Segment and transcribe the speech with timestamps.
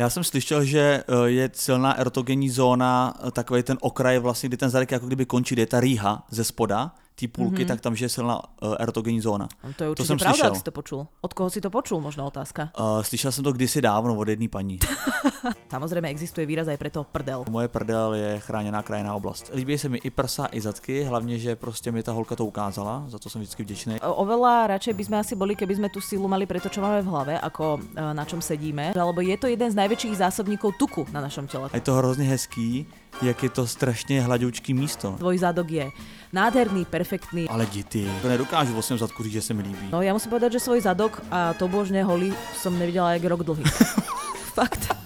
[0.00, 4.56] Já jsem slyšel, že eh, je silná erotogenní zóna, eh, takový ten okraj vlastně, kdy
[4.56, 7.68] ten zadek jako kdyby končí, kde je ta rýha ze spoda té půlky, mm-hmm.
[7.68, 9.48] tak tam, že je silná uh, erotogenní zóna.
[9.64, 10.46] No to je určitě to jsem pravda, slyšel.
[10.46, 11.06] jak si to počul.
[11.20, 12.70] Od koho si to počul, možná otázka.
[12.80, 14.78] Uh, slyšel jsem to kdysi dávno od jedné paní.
[15.70, 17.44] Samozřejmě existuje výraz aj preto prdel.
[17.50, 19.50] Moje prdel je chráněná krajiná oblast.
[19.54, 23.04] Líbí se mi i prsa, i zadky, hlavně, že prostě mi ta holka to ukázala,
[23.08, 24.00] za to jsem vždycky vděčný.
[24.00, 27.02] Oveľa radšej by sme asi boli, keby sme tú silu mali pre to, čo máme
[27.02, 31.06] v hlave, ako uh, na čom sedíme, lebo je to jeden z najväčších zásobníkov tuku
[31.12, 31.70] na našom tele.
[31.74, 32.86] Je to hrozně hezký,
[33.22, 35.14] jak je to strašně hladoučký místo.
[35.18, 35.90] Tvoj zadok je
[36.32, 37.48] nádherný, perfektný.
[37.48, 39.88] Ale dity, to nedokážu vo svém zadku říct, že se mi líbí.
[39.92, 43.42] No ja musím povedať, že svoj zadok a to božne holý som nevidela aj rok
[43.44, 43.64] dlhý.
[44.56, 45.00] Fakt.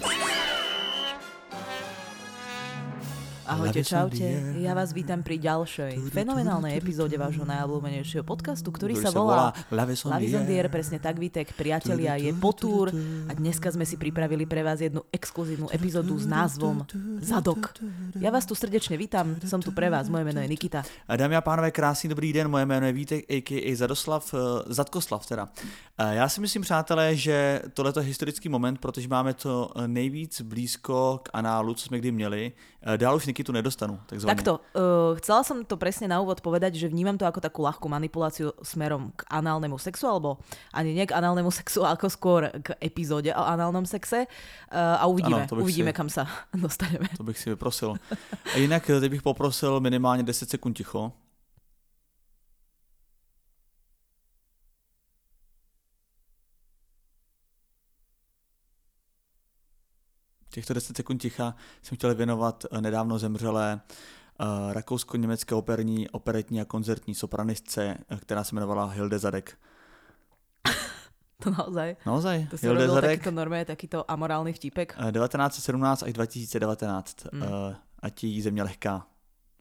[3.44, 4.56] Ahojte, čaute.
[4.64, 10.96] Ja vás vítam pri ďalšej fenomenálnej epizóde vášho najobľúbenejšieho podcastu, ktorý, sa volá Lavisondier, presne
[10.96, 12.88] tak, Vítek, priatelia, je potúr
[13.28, 16.88] a dneska sme si pripravili pre vás jednu exkluzívnu epizódu s názvom
[17.20, 17.76] Zadok.
[18.16, 20.80] Ja vás tu srdečne vítam, som tu pre vás, moje meno je Nikita.
[21.04, 23.70] Dámy a pánové, krásný dobrý den, moje jméno je Vítek, a.k.a.
[23.76, 25.52] Zadoslav, eh, Zadkoslav teda.
[25.98, 31.20] Eh, já si myslím, přátelé, že tohle je historický moment, protože máme to nejvíc blízko
[31.22, 32.52] k análu, co jsme kdy měli.
[32.84, 33.96] Eh, dál už Nikitu nedostanu.
[34.06, 34.36] Takzvané.
[34.36, 37.88] Takto, uh, chcela som to presne na úvod povedať, že vnímam to ako takú ľahkú
[37.88, 40.36] manipuláciu smerom k análnemu sexu, alebo
[40.68, 44.28] ani nie k análnemu sexu, ako skôr k epizóde o análnom sexe.
[44.68, 47.08] Uh, a uvidíme, ano, uvidíme, si, kam sa dostaneme.
[47.16, 47.96] To bych si vyprosil.
[48.52, 51.12] A jinak teď bych poprosil minimálně 10 sekund ticho.
[60.54, 63.80] Těchto 10 sekund ticha jsem chtěl věnovat eh, nedávno zemřelé
[64.40, 69.58] uh, rakousko-německé operní, operetní a koncertní sopranistce, eh, která se jmenovala Hilde Zadek.
[71.42, 71.96] To naozaj?
[72.06, 72.46] Naozaj.
[72.50, 74.92] To si Hilde robil Zadek, takýto normě, takýto amorálny vtípek?
[74.92, 77.16] 1917 až 2019.
[77.32, 77.42] Mm.
[78.02, 79.06] Ať jí země lehká.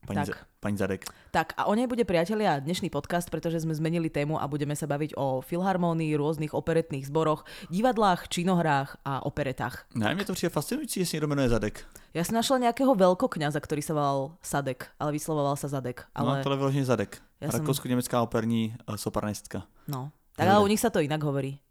[0.04, 0.36] Pani, tak.
[0.36, 1.08] Z- pani Zadek.
[1.32, 4.84] Tak a o nej bude priatelia dnešný podcast, pretože sme zmenili tému a budeme sa
[4.84, 9.88] baviť o filharmonii, rôznych operetných zboroch, divadlách, činohrách a operetách.
[9.96, 11.88] Mne to přijde fascinujúci, že si niekto menuje Zadek.
[12.12, 16.04] Ja som našla nejakého veľkokňaza, ktorý sa volal Sadek, ale vyslovoval sa Zadek.
[16.20, 16.32] No, ale...
[16.40, 17.12] No, to je vyložený Zadek.
[17.40, 19.64] Ja Rakousko-nemecká operní uh, sopranistka.
[19.88, 21.64] No, tak ale u nich sa to inak hovorí.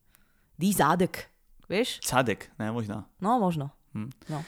[0.56, 1.28] Die Zadek,
[1.68, 2.00] vieš?
[2.00, 3.04] Zadek, ne možná.
[3.20, 3.76] No, možno.
[3.92, 4.08] Hm.
[4.32, 4.40] No.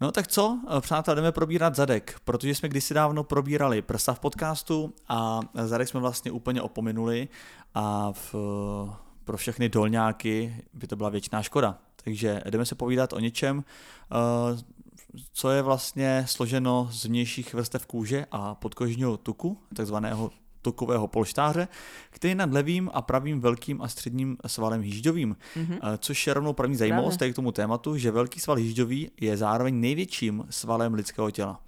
[0.00, 4.94] No tak co, přátelé, jdeme probírat zadek, protože jsme kdysi dávno probírali prsa v podcastu
[5.08, 7.28] a zadek jsme vlastně úplně opominuli
[7.74, 8.34] a v,
[9.24, 11.78] pro všechny dolňáky by to byla věčná škoda.
[12.04, 14.80] Takže jdeme se povídat o něčem, eh,
[15.32, 20.30] co je vlastně složeno z vnějších vrstev kůže a podkožního tuku, takzvaného
[20.62, 21.68] tukového polštáře,
[22.10, 25.36] který je nad levým a pravým velkým a středním svalem hýžďovým.
[25.56, 25.78] Mm-hmm.
[25.98, 29.80] Což je rovnou první zajímavost tady k tomu tématu, že velký sval hýžďový je zároveň
[29.80, 31.60] největším svalem lidského těla.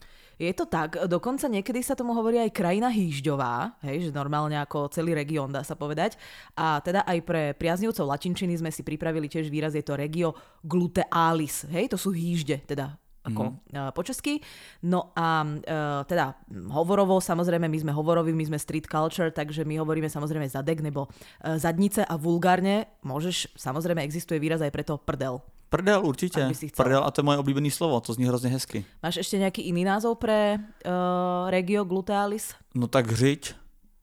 [0.42, 4.91] Je to tak, dokonca niekedy sa tomu hovorí aj krajina hýžďová, hej, že normálne ako
[4.91, 6.19] celý región dá sa povedať.
[6.59, 10.34] A teda aj pre priaznivcov latinčiny sme si pripravili tiež výraz, je to regio
[10.66, 13.94] glutealis, hej, to sú hýžde, teda ako mm.
[13.94, 14.43] po česky.
[14.83, 16.34] No a uh, teda
[16.75, 21.06] hovorovo, samozrejme, my sme hovoroví, my sme street culture, takže my hovoríme samozrejme zadek nebo
[21.06, 25.38] uh, zadnice a vulgárne môžeš, samozrejme existuje výraz aj preto prdel.
[25.72, 26.53] Prdel určite.
[26.77, 28.84] Prdel a to je moje oblíbené slovo, to zní hrozně hezky.
[29.00, 32.53] Máš ešte nejaký iný názov pre uh, regio glutealis?
[32.77, 33.54] No tak hřiť.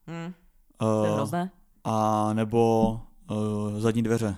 [0.09, 0.33] Mm.
[0.81, 1.43] Uh, to je hrozné.
[1.85, 1.95] A
[2.33, 2.61] nebo
[3.29, 4.35] uh, zadní dveře.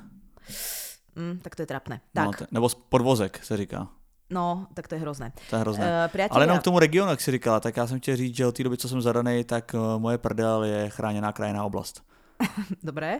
[1.15, 2.01] Mm, tak to je trapné.
[2.13, 2.25] Tak.
[2.25, 3.87] No, t- nebo podvozek se říká.
[4.31, 5.35] No, tak to je hrozné.
[5.49, 5.83] To je hrozné.
[5.83, 6.35] Uh, priatelia...
[6.35, 8.55] Ale jenom k tomu regionu, jak si říkala, tak já jsem chtěl říct, že od
[8.55, 12.03] té doby, co jsem zadaný, tak uh, moje prdel je chráněná krajiná oblast.
[12.83, 13.19] Dobré.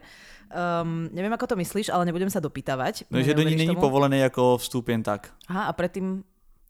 [0.52, 3.08] Um, neviem, ako to myslíš, ale nebudem sa dopýtavať.
[3.08, 3.80] No, že do ní není tomu?
[3.80, 5.32] povolený jako vstup jen tak.
[5.48, 6.24] Aha, a predtým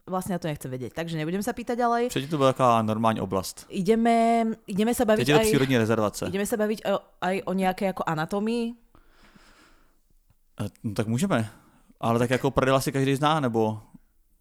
[0.06, 2.03] vlastne ja to nechcem vedieť, takže nebudem sa pýtať ďalej.
[2.09, 3.66] Předtím to byla taková normální oblast.
[3.69, 5.46] Ideme, ideme sa baviť Teď aj...
[5.46, 6.28] přírodní rezervace.
[6.28, 8.66] Ideme sa baviť o, aj o nejakej ako anatomii?
[10.62, 11.50] E, no tak můžeme.
[12.02, 13.81] Ale tak jako prdel asi každý zná, nebo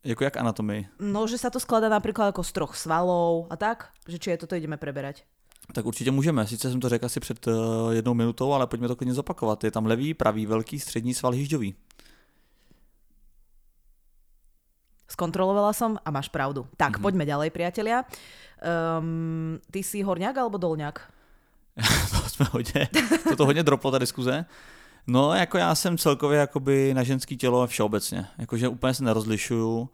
[0.05, 0.88] Jako jak anatomii?
[1.00, 3.93] No, že sa to skladá napríklad ako z troch svalov a tak?
[4.08, 5.29] Že či je toto ideme preberať?
[5.73, 6.47] Tak určitě můžeme.
[6.47, 7.52] Sice jsem to řekl asi před uh,
[7.93, 9.64] jednou minutou, ale pojďme to klidně zopakovat.
[9.64, 11.75] Je tam levý, pravý, velký, střední sval hýžďový.
[15.11, 16.70] Skontrolovala som a máš pravdu.
[16.79, 17.03] Tak, mm-hmm.
[17.03, 18.06] poďme ďalej, priatelia.
[18.62, 20.96] Um, ty si horňák alebo dolňák?
[22.11, 22.88] to jsme hodně,
[23.29, 24.44] toto hodně droplo ta diskuze.
[25.06, 28.26] No, jako já jsem celkově jakoby na ženský tělo všeobecně.
[28.38, 29.81] Jakože úplně se nerozlišuju.
[29.81, 29.88] Uh,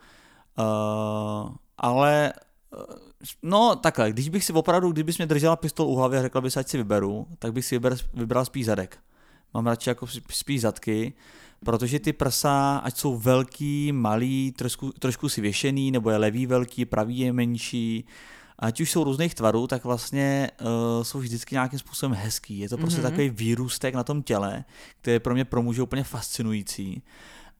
[1.79, 2.33] ale
[2.77, 2.97] uh,
[3.43, 6.57] no takhle, když bych si opravdu, kdybys mě držela pistol u hlavy a řekla bys,
[6.57, 8.99] ať si vyberu, tak bych si vyber, vybral spíš zadek.
[9.55, 11.13] mám radši jako spíš zadky,
[11.65, 16.85] protože ty prsa, ať jsou velký, malý, trošku, trošku si věšený, nebo je levý velký,
[16.85, 18.05] pravý je menší,
[18.59, 22.59] ať už jsou různých tvarů, tak vlastně uh, jsou vždycky nějakým způsobem hezký.
[22.59, 23.03] Je to prostě mm-hmm.
[23.03, 24.65] takový výrůstek na tom těle,
[25.01, 27.03] který je pro mě pro muže úplně fascinující.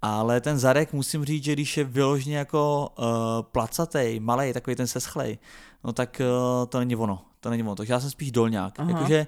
[0.03, 3.05] Ale ten zadek musím říct, že když je vyloženě jako uh,
[3.43, 5.39] placatej, malý, takový ten seschlej,
[5.85, 7.23] no tak uh, to není ono.
[7.41, 7.75] To není ono.
[7.75, 8.79] Takže já jsem spíš dolňák.
[8.89, 9.27] Jakože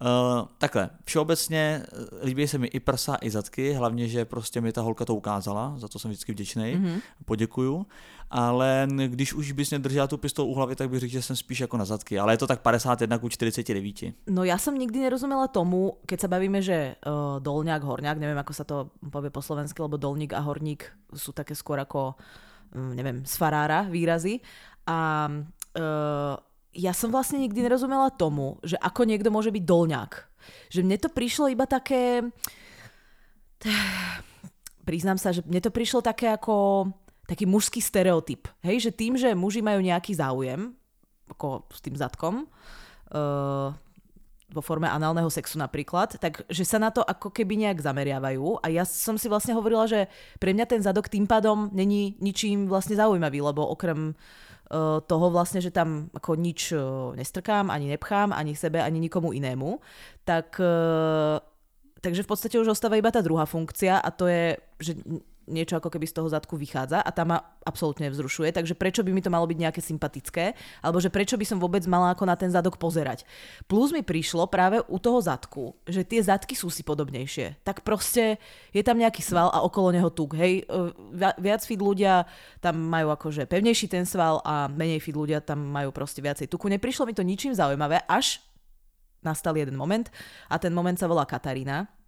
[0.00, 4.72] Uh, takhle, všeobecně eh, líbí se mi i prsa, i zadky, hlavně, že prostě mi
[4.72, 7.00] ta holka to ukázala, za to jsem vždycky vděčný, mm-hmm.
[7.24, 7.86] poděkuju,
[8.30, 11.36] ale když už bys mě držela tu pistol u hlavy, tak bych řekl, že jsem
[11.36, 14.14] spíš jako na zadky, ale je to tak 51 ku 49.
[14.30, 18.52] No ja som nikdy nerozumela tomu, keď sa bavíme, že uh, dolňák, horňák, neviem ako
[18.54, 22.14] sa to povie po slovensky, lebo dolník a horník sú také skôr ako,
[22.72, 24.40] um, neviem, z farára výrazy
[24.86, 30.12] a uh, ja som vlastne nikdy nerozumela tomu, že ako niekto môže byť dolňák.
[30.70, 32.22] Že mne to prišlo iba také...
[34.88, 36.88] Priznám sa, že mne to prišlo také ako
[37.26, 38.50] taký mužský stereotyp.
[38.66, 40.74] Hej, že tým, že muži majú nejaký záujem,
[41.30, 43.70] ako s tým zadkom, uh,
[44.50, 48.66] vo forme análneho sexu napríklad, tak že sa na to ako keby nejak zameriavajú a
[48.66, 50.10] ja som si vlastne hovorila, že
[50.42, 54.49] pre mňa ten zadok tým pádom není ničím vlastne zaujímavý, lebo okrem uh,
[55.06, 56.80] toho vlastne, že tam ako nič eh,
[57.18, 59.82] nestrkám, ani nepchám, ani sebe, ani nikomu inému,
[60.22, 61.36] tak eh,
[62.00, 64.92] takže v podstate už ostáva iba tá druhá funkcia a to je, že
[65.48, 69.10] niečo ako keby z toho zadku vychádza a tam ma absolútne vzrušuje, takže prečo by
[69.14, 70.52] mi to malo byť nejaké sympatické,
[70.84, 73.24] alebo že prečo by som vôbec mala ako na ten zadok pozerať.
[73.66, 77.62] Plus mi prišlo práve u toho zadku, že tie zadky sú si podobnejšie.
[77.66, 80.64] Tak proste je tam nejaký sval a okolo neho tuk, hej.
[81.16, 82.28] Viac fit ľudia
[82.58, 86.70] tam majú akože pevnejší ten sval a menej fit ľudia tam majú proste viacej tuku.
[86.70, 88.42] Neprišlo mi to ničím zaujímavé, až
[89.20, 90.08] nastal jeden moment
[90.48, 91.99] a ten moment sa volá Katarína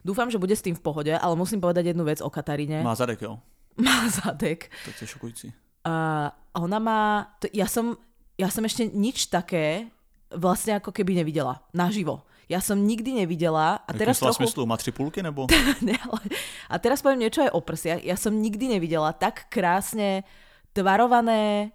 [0.00, 2.80] Dúfam, že bude s tým v pohode, ale musím povedať jednu vec o Kataríne.
[2.80, 3.36] Má zadek, jo?
[3.76, 4.72] Má zadek.
[4.84, 5.52] To je šokujúci.
[5.84, 7.00] A ona má...
[7.40, 7.96] To, ja, som,
[8.36, 9.88] ja som ešte nič také
[10.30, 12.24] vlastne ako keby nevidela naživo.
[12.50, 13.78] Ja som nikdy nevidela.
[13.86, 14.42] A teraz trochu...
[14.42, 14.66] smyslu?
[14.66, 15.46] Má tři púlky nebo?
[15.86, 16.20] ne, ale...
[16.66, 18.02] A teraz poviem niečo aj o prsiach.
[18.02, 20.26] Ja som nikdy nevidela tak krásne
[20.74, 21.70] tvarované,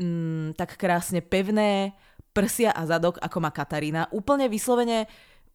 [0.00, 1.92] mm, tak krásne pevné
[2.32, 4.08] prsia a zadok, ako má Katarína.
[4.16, 5.04] Úplne vyslovene,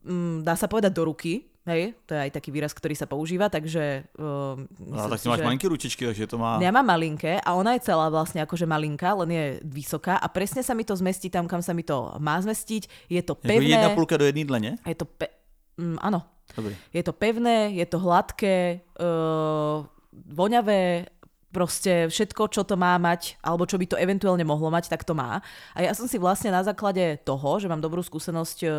[0.06, 1.49] mm, dá sa povedať do ruky.
[1.68, 4.08] Hej, to je aj taký výraz, ktorý sa používa, takže...
[4.16, 5.46] Uh, no, tak ty máš že...
[5.46, 6.56] malinké ručičky, takže to má...
[6.56, 10.64] Ja mám malinké a ona je celá vlastne akože malinká, len je vysoká a presne
[10.64, 13.12] sa mi to zmestí tam, kam sa mi to má zmestiť.
[13.12, 13.76] Je to pevné...
[13.76, 14.74] Jako jedna púlka do jedný dle, nie?
[14.88, 15.28] Je to pe...
[15.76, 16.24] Mm, áno.
[16.56, 16.72] Dobrý.
[16.96, 21.12] Je to pevné, je to hladké, uh, voňavé,
[21.50, 25.12] proste všetko, čo to má mať, alebo čo by to eventuálne mohlo mať, tak to
[25.12, 25.42] má.
[25.74, 28.72] A ja som si vlastne na základe toho, že mám dobrú skúsenosť uh,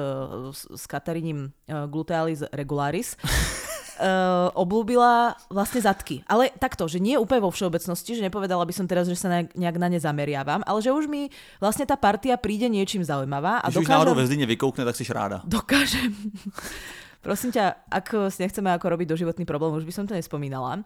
[0.52, 6.24] s, Katarínim uh, Glutealis regularis, uh, oblúbila vlastne zadky.
[6.26, 9.78] Ale takto, že nie úplne vo všeobecnosti, že nepovedala by som teraz, že sa nejak
[9.78, 11.28] na ne zameriavam, ale že už mi
[11.60, 13.60] vlastne tá partia príde niečím zaujímavá.
[13.62, 13.92] A Když dokážem...
[13.92, 15.44] už náhodou ve vykoukne, tak si ráda.
[15.44, 16.16] Dokážem
[17.22, 20.82] Prosím ťa, ak si nechceme ako robiť doživotný problém, už by som to nespomínala.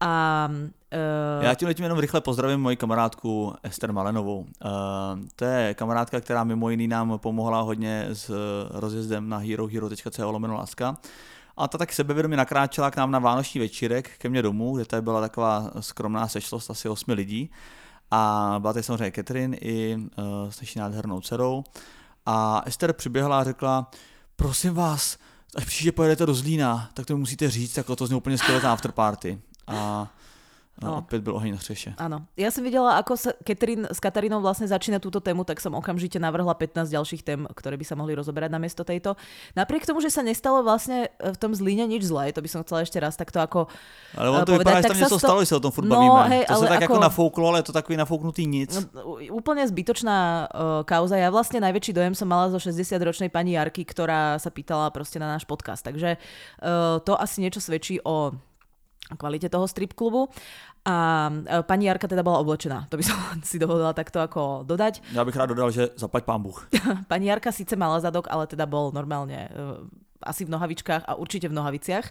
[0.00, 0.48] A,
[0.92, 1.44] uh...
[1.44, 4.38] Já tím letím jenom rychle pozdravím moji kamarádku Ester Malenovou.
[4.38, 4.48] Uh,
[5.36, 8.30] to je kamarádka, která mimo jiný nám pomohla hodně s
[8.70, 10.96] rozjezdem na herohero.co lomeno láska.
[11.56, 15.02] A ta tak sebevědomě nakráčela k nám na vánoční večírek ke mně domů, kde tady
[15.02, 17.50] byla taková skromná sešlost asi osmi lidí.
[18.10, 21.64] A byla tady samozřejmě Catherine i uh, s naší nádhernou dcerou.
[22.26, 23.90] A Ester přiběhla a řekla,
[24.36, 25.18] prosím vás,
[25.56, 29.38] až příště pojedete do Zlína, tak to musíte říct, jako to zní úplně skvělé afterparty.
[29.66, 30.08] A
[30.82, 30.98] No, no.
[31.06, 31.94] Opäť byl oheň na střeše.
[32.02, 32.26] Áno.
[32.34, 36.18] Ja som videla, ako sa Catherine s Katarínou vlastne začína túto tému, tak som okamžite
[36.18, 39.14] navrhla 15 ďalších tém, ktoré by sa mohli rozoberať na miesto tejto.
[39.54, 42.82] Napriek tomu, že sa nestalo vlastne v tom Zlíne nič zlé, to by som chcela
[42.82, 43.70] ešte raz takto ako
[44.18, 46.22] Ale on to povedať, vypadá, že tam niečo stalo, sa o tom furt no, bavíme.
[46.34, 48.74] Hej, to sa tak ako, ako nafouklo, ale to takový nafouknutý nic.
[48.90, 51.14] No, úplne zbytočná uh, kauza.
[51.14, 55.38] Ja vlastne najväčší dojem som mala zo 60-ročnej pani Jarky, ktorá sa pýtala proste na
[55.38, 55.86] náš podcast.
[55.86, 58.34] Takže uh, to asi niečo svedčí o
[59.16, 60.28] kvalite toho strip klubu.
[60.84, 62.84] A e, pani Jarka teda bola oblečená.
[62.92, 65.00] To by som si dovolila takto ako dodať.
[65.16, 66.68] Ja bych rád dodal, že zaplať pán Buch.
[67.12, 69.80] pani Jarka síce mala zadok, ale teda bol normálne uh,
[70.20, 72.06] asi v nohavičkách a určite v nohaviciach.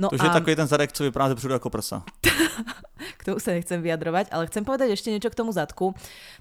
[0.00, 0.24] No to a...
[0.24, 2.02] je takový ten zadek, co vypadá zepředu ako prsa.
[3.18, 5.92] k tomu sa nechcem vyjadrovať, ale chcem povedať ešte niečo k tomu zadku.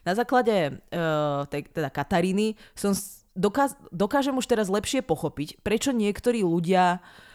[0.07, 2.95] Na základe uh, tej, teda Kataríny som
[3.35, 7.26] dokáz, dokážem už teraz lepšie pochopiť, prečo niektorí ľudia Uh,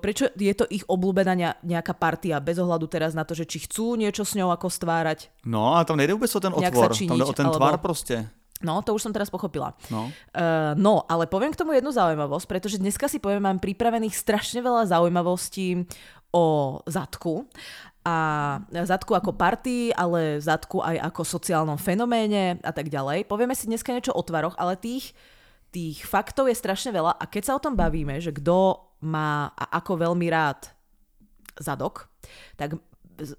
[0.00, 3.96] prečo je to ich obľúbená nejaká partia, bez ohľadu teraz na to, že či chcú
[3.96, 5.32] niečo s ňou ako stvárať.
[5.48, 7.56] No a tam nejde vôbec o ten otvor, činiť, tam o ten alebo...
[7.56, 8.28] tvar proste.
[8.64, 9.76] No, to už som teraz pochopila.
[9.92, 10.08] No.
[10.32, 14.64] Uh, no, ale poviem k tomu jednu zaujímavosť, pretože dneska si poviem, mám pripravených strašne
[14.64, 15.84] veľa zaujímavostí
[16.32, 17.44] o zadku.
[18.04, 18.16] A
[18.84, 23.24] zadku ako party, ale zadku aj ako sociálnom fenoméne a tak ďalej.
[23.24, 25.16] Povieme si dneska niečo o tvaroch, ale tých,
[25.74, 29.82] tých faktov je strašne veľa a keď sa o tom bavíme, že kto má a
[29.82, 30.70] ako veľmi rád
[31.58, 32.06] zadok,
[32.54, 32.78] tak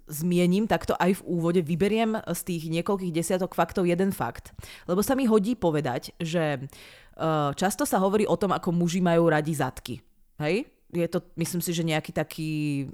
[0.07, 4.55] zmiením takto aj v úvode, vyberiem z tých niekoľkých desiatok faktov jeden fakt.
[4.87, 9.27] Lebo sa mi hodí povedať, že uh, často sa hovorí o tom, ako muži majú
[9.27, 9.99] radi zadky.
[10.39, 10.74] Hej?
[10.93, 12.51] Je to, myslím si, že nejaký taký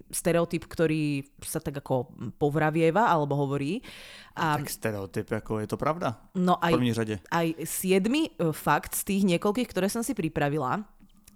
[0.09, 3.83] stereotyp, ktorý sa tak ako povravieva alebo hovorí.
[4.33, 6.17] A, tak stereotyp, ako je to pravda?
[6.33, 7.15] No aj, v řade.
[7.29, 10.81] aj siedmy e, fakt z tých niekoľkých, ktoré som si pripravila,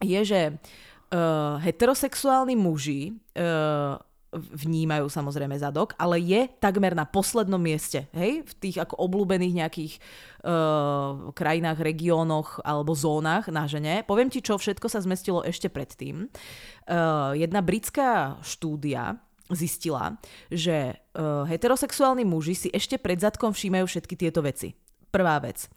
[0.03, 3.95] je, že uh, heterosexuálni muži uh,
[4.35, 9.93] vnímajú samozrejme zadok, ale je takmer na poslednom mieste, hej, v tých ako obľúbených nejakých
[10.43, 14.03] uh, krajinách, regiónoch alebo zónach na žene.
[14.03, 16.27] Poviem ti, čo všetko sa zmestilo ešte predtým.
[16.85, 19.17] Uh, jedna britská štúdia
[19.53, 20.17] zistila,
[20.49, 24.73] že uh, heterosexuálni muži si ešte pred zadkom všímajú všetky tieto veci.
[25.13, 25.69] Prvá vec.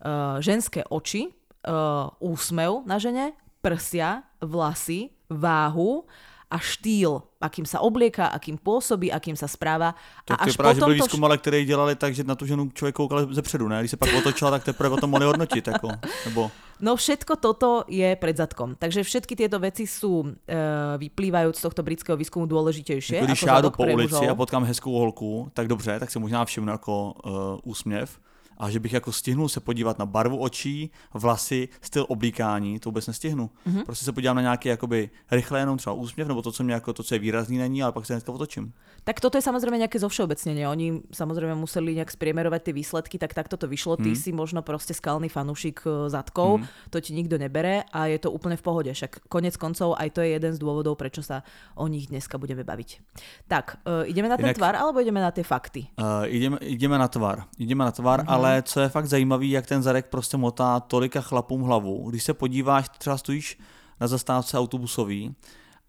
[0.00, 1.28] Uh, ženské oči,
[1.68, 6.08] uh, úsmev na žene, prsia, vlasy, váhu
[6.50, 9.94] a štýl, akým sa oblieka, akým pôsobí, akým sa správa.
[10.26, 12.70] Tak a až právě, že byli výzkum, ale který dělali tak, že na tu ženu
[12.74, 13.80] člověk koukal ze předu, ne?
[13.80, 15.66] Když se pak otočila, tak teprve potom mohli hodnotit.
[15.66, 15.88] Jako,
[16.24, 16.50] nebo...
[16.80, 18.74] No všetko toto je pred zadkom.
[18.74, 20.56] Takže všetky tieto veci sú e,
[20.96, 23.20] vyplývajúc z tohto britského výskumu dôležitejšie.
[23.20, 27.14] Když já po ulici a potkám hezkou holku, tak dobře, tak se možná všimnu jako
[27.24, 28.18] uh, úsměv,
[28.60, 33.06] a že bych jako stihnul se podívat na barvu očí, vlasy, styl oblíkání, to vůbec
[33.06, 33.50] nestihnu.
[33.66, 33.84] Mm-hmm.
[33.84, 36.92] Prostě se podívám na nějaký jakoby rychle jenom třeba úsměv, nebo to, co mě jako
[36.92, 38.72] to, co je výrazný není, ale pak se hnedka otočím.
[39.00, 40.68] Tak toto je samozrejme nejaké zovšeobecnenie.
[40.68, 43.96] Oni samozrejme museli nejak spriemerovať tie výsledky, tak takto to vyšlo.
[43.96, 44.18] Ty mm.
[44.18, 46.92] si možno proste skalný fanúšik e, zadkov, mm.
[46.92, 48.92] to ti nikto nebere a je to úplne v pohode.
[48.92, 51.40] Však konec koncov aj to je jeden z dôvodov, prečo sa
[51.80, 53.00] o nich dneska budeme baviť.
[53.48, 55.88] Tak, uh, ideme na ten Inak, tvar alebo ideme na tie fakty?
[55.96, 57.48] Uh, ideme, ideme na tvar.
[57.56, 58.28] Ideme na tvar, mm.
[58.28, 62.10] ale co je fakt zajímavý, jak ten zadek prostě motá tolika chlapům hlavu.
[62.10, 63.58] Když se podíváš, třeba stojíš
[64.00, 65.34] na zastávce autobusový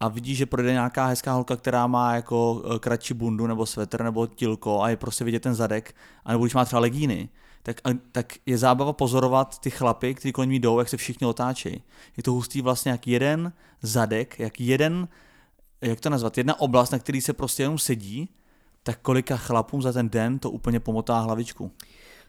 [0.00, 4.04] a vidíš, že projde nějaká hezká holka, která má jako eh, kratší bundu nebo svetr
[4.04, 7.28] nebo tilko a je prostě vidět ten zadek, anebo když má třeba legíny,
[7.62, 7.80] tak,
[8.12, 11.82] tak je zábava pozorovat ty chlapy, kteří kolem ní jdou, jak se všichni otáčejí.
[12.16, 13.52] Je to hustý vlastně jak jeden
[13.82, 15.08] zadek, jak jeden,
[15.80, 18.28] jak to nazvat, jedna oblast, na který se prostě jenom sedí,
[18.82, 21.70] tak kolika chlapům za ten den to úplně pomotá hlavičku.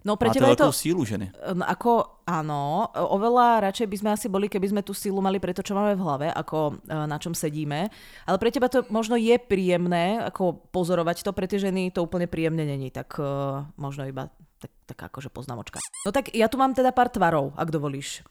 [0.03, 0.75] No pre teba je to...
[0.75, 1.31] sílu ženy.
[1.55, 5.55] No, ako áno, oveľa radšej by sme asi boli, keby sme tú sílu mali pre
[5.55, 7.88] to, čo máme v hlave, ako e, na čom sedíme.
[8.27, 12.27] Ale pre teba to možno je príjemné, ako pozorovať to, pre tie ženy to úplne
[12.27, 12.91] príjemne není.
[12.91, 14.27] Tak uh, možno iba
[14.60, 15.79] tak, tak akože poznámočka.
[16.03, 18.27] No tak ja tu mám teda pár tvarov, ak dovolíš.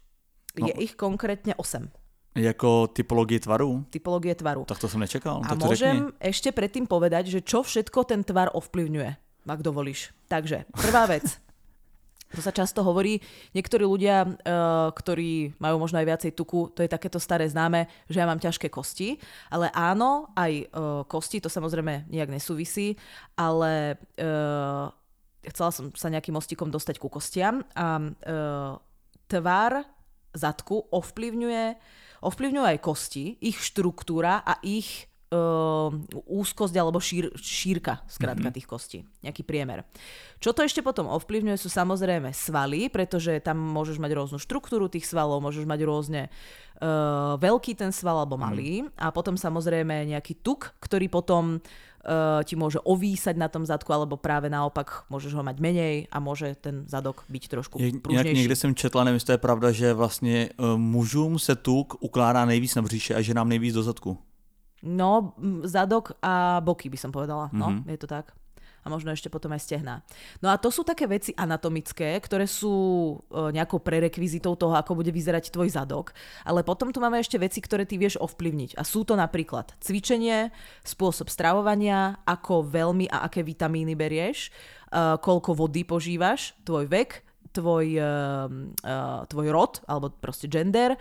[0.61, 0.69] No.
[0.69, 1.89] Je ich konkrétne 8.
[2.33, 3.85] Jako typologie tvaru?
[3.93, 4.65] Typologie tvaru.
[4.65, 5.45] Tak to som nečakal.
[5.45, 6.21] A tak to môžem řekni.
[6.21, 9.11] ešte predtým povedať, že čo všetko ten tvar ovplyvňuje,
[9.45, 10.17] ak dovolíš.
[10.33, 11.41] Takže, prvá vec.
[12.33, 13.21] To sa často hovorí.
[13.53, 18.21] Niektorí ľudia, uh, ktorí majú možno aj viacej tuku, to je takéto staré známe, že
[18.21, 19.21] ja mám ťažké kosti.
[19.53, 22.97] Ale áno, aj uh, kosti, to samozrejme nejak nesúvisí,
[23.37, 24.89] ale uh,
[25.45, 27.99] chcela som sa nejakým mostikom dostať ku kostiam a
[29.27, 29.73] tvar
[30.33, 31.65] zadku ovplyvňuje,
[32.23, 35.89] ovplyvňuje aj kosti, ich štruktúra a ich uh,
[36.29, 38.57] úzkosť alebo šír, šírka skrátka mm-hmm.
[38.61, 39.89] tých kostí, nejaký priemer.
[40.43, 45.09] Čo to ešte potom ovplyvňuje sú samozrejme svaly, pretože tam môžeš mať rôznu štruktúru tých
[45.09, 48.43] svalov, môžeš mať rôzne uh, veľký ten sval alebo mhm.
[48.43, 49.01] malý mm.
[49.01, 54.21] a potom samozrejme nejaký tuk, ktorý potom uh, ti môže ovísať na tom zadku, alebo
[54.21, 58.37] práve naopak môžeš ho mať menej a môže ten zadok byť trošku pružnejší.
[58.37, 62.75] Někde jsem četla, nevím, to je pravda, že vlastně uh, mužům se tuk ukládá nejvíc
[62.75, 64.19] na bříše a ženám nejvíc do zadku.
[64.83, 67.49] No, zadok a boky by som povedala.
[67.55, 67.91] No, mm-hmm.
[67.95, 68.35] je to tak.
[68.83, 70.03] A možno ešte potom aj stehná.
[70.43, 72.75] No a to sú také veci anatomické, ktoré sú
[73.31, 76.11] e, nejakou prerekvizitou toho, ako bude vyzerať tvoj zadok.
[76.43, 78.75] Ale potom tu máme ešte veci, ktoré ty vieš ovplyvniť.
[78.75, 80.51] A sú to napríklad cvičenie,
[80.83, 87.23] spôsob stravovania, ako veľmi a aké vitamíny berieš, e, koľko vody požívaš, tvoj vek,
[87.53, 88.49] tvoj, uh,
[89.29, 90.97] tvoj rod, alebo proste gender,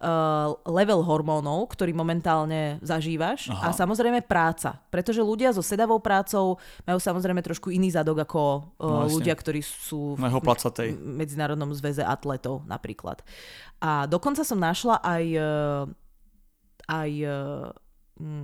[0.00, 3.70] uh, level hormónov, ktorý momentálne zažívaš Aha.
[3.70, 4.80] a samozrejme práca.
[4.92, 8.42] Pretože ľudia so sedavou prácou majú samozrejme trošku iný zadok ako
[8.80, 10.24] uh, no, ľudia, ktorí sú v.
[10.96, 13.24] Medzinárodnom zväze atletov napríklad.
[13.80, 15.84] A dokonca som našla aj, uh,
[16.88, 17.10] aj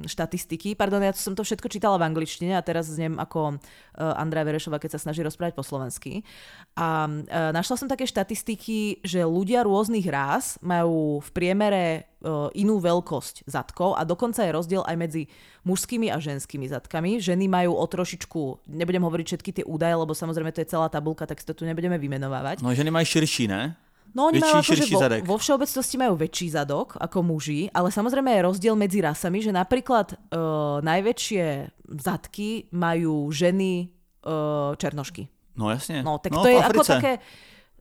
[0.04, 0.76] štatistiky.
[0.76, 4.76] Pardon, ja som to všetko čítala v angličtine a teraz znem ako uh, Andrea Verešova,
[4.76, 6.28] keď sa snaží rozprávať po slovensky.
[6.76, 11.84] A uh, našla som také štatistiky, že ľudia rôznych rás majú v priemere
[12.20, 15.22] uh, inú veľkosť zadkov a dokonca je rozdiel aj medzi
[15.64, 17.16] mužskými a ženskými zadkami.
[17.16, 21.24] Ženy majú o trošičku, nebudem hovoriť všetky tie údaje, lebo samozrejme to je celá tabulka,
[21.24, 22.60] tak si to tu nebudeme vymenovávať.
[22.60, 23.72] No ženy majú širší, ne?
[24.12, 25.20] No oni Väčší, majú akože vo, zadek.
[25.24, 30.12] vo všeobecnosti majú väčší zadok ako muži, ale samozrejme je rozdiel medzi rasami, že napríklad
[30.12, 33.88] uh, najväčšie zadky majú ženy
[34.28, 35.32] uh, černošky.
[35.56, 36.04] No jasne.
[36.04, 36.92] No tak no, to je ako Africe.
[36.92, 37.12] také...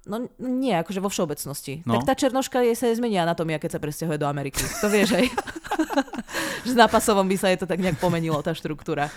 [0.02, 1.86] No nie, akože vo všeobecnosti.
[1.86, 2.02] No.
[2.02, 4.64] Tak tá černoška je, sa nezmení anatómia, keď sa presťahuje do Ameriky.
[4.82, 5.30] To vieš aj.
[6.66, 9.14] že na pasovom by sa je to tak nejak pomenilo, tá štruktúra.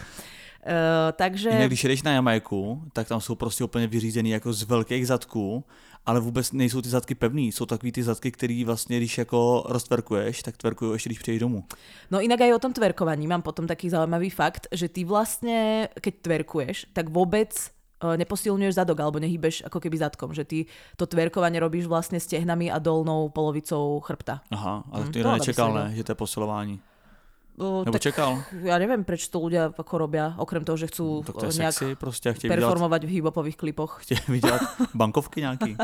[0.65, 1.51] Uh, takže...
[1.51, 5.65] Jinak, když jedeš na Jamajku, tak tam jsou prostě úplně vyřízený jako z velkých zadků,
[6.07, 7.53] ale vůbec nejsou ty zadky pevný.
[7.53, 11.65] Jsou takový ty zadky, který vlastně, když jako roztverkuješ, tak tverkují ještě, když přijdeš domů.
[12.11, 16.15] No inak aj o tom tverkovaní mám potom taký zaujímavý fakt, že ty vlastne, keď
[16.21, 20.59] tverkuješ, tak vôbec e, neposilňuješ zadok alebo nehybeš ako keby zadkom, že ty
[21.01, 24.45] to tverkovanie robíš vlastne stehnami a dolnou polovicou chrbta.
[24.53, 26.81] Aha, ale Hm, to by nečekal, ne, že to je posilování.
[27.59, 28.43] O, Nebo čekal?
[28.67, 31.61] ja neviem, prečo to ľudia ako robia, okrem toho, že chcú Tak to je e,
[31.63, 33.99] nejak sexy, vydělat, performovať v hip-hopových klipoch.
[34.03, 34.63] chtějí vydělat
[34.95, 35.77] bankovky nějaký.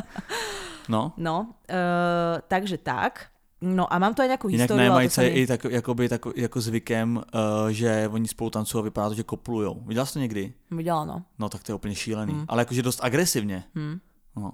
[0.89, 3.31] No, No, uh, takže tak.
[3.61, 4.81] No a mám tu aj nejakú Jinak históriu.
[4.81, 8.81] na Jamajce sa je i tak, jakoby, tak, jako zvykem, uh, že oni spolu tancují
[8.81, 9.85] a vypadá to, že koplujou.
[9.87, 10.53] Viděl jsi to někdy?
[10.71, 11.23] Videla, no.
[11.39, 12.33] No tak to je úplně šílený.
[12.35, 12.45] Hm.
[12.49, 13.65] Ale jakože dost agresivně.
[13.75, 13.99] Hm.
[14.37, 14.53] No.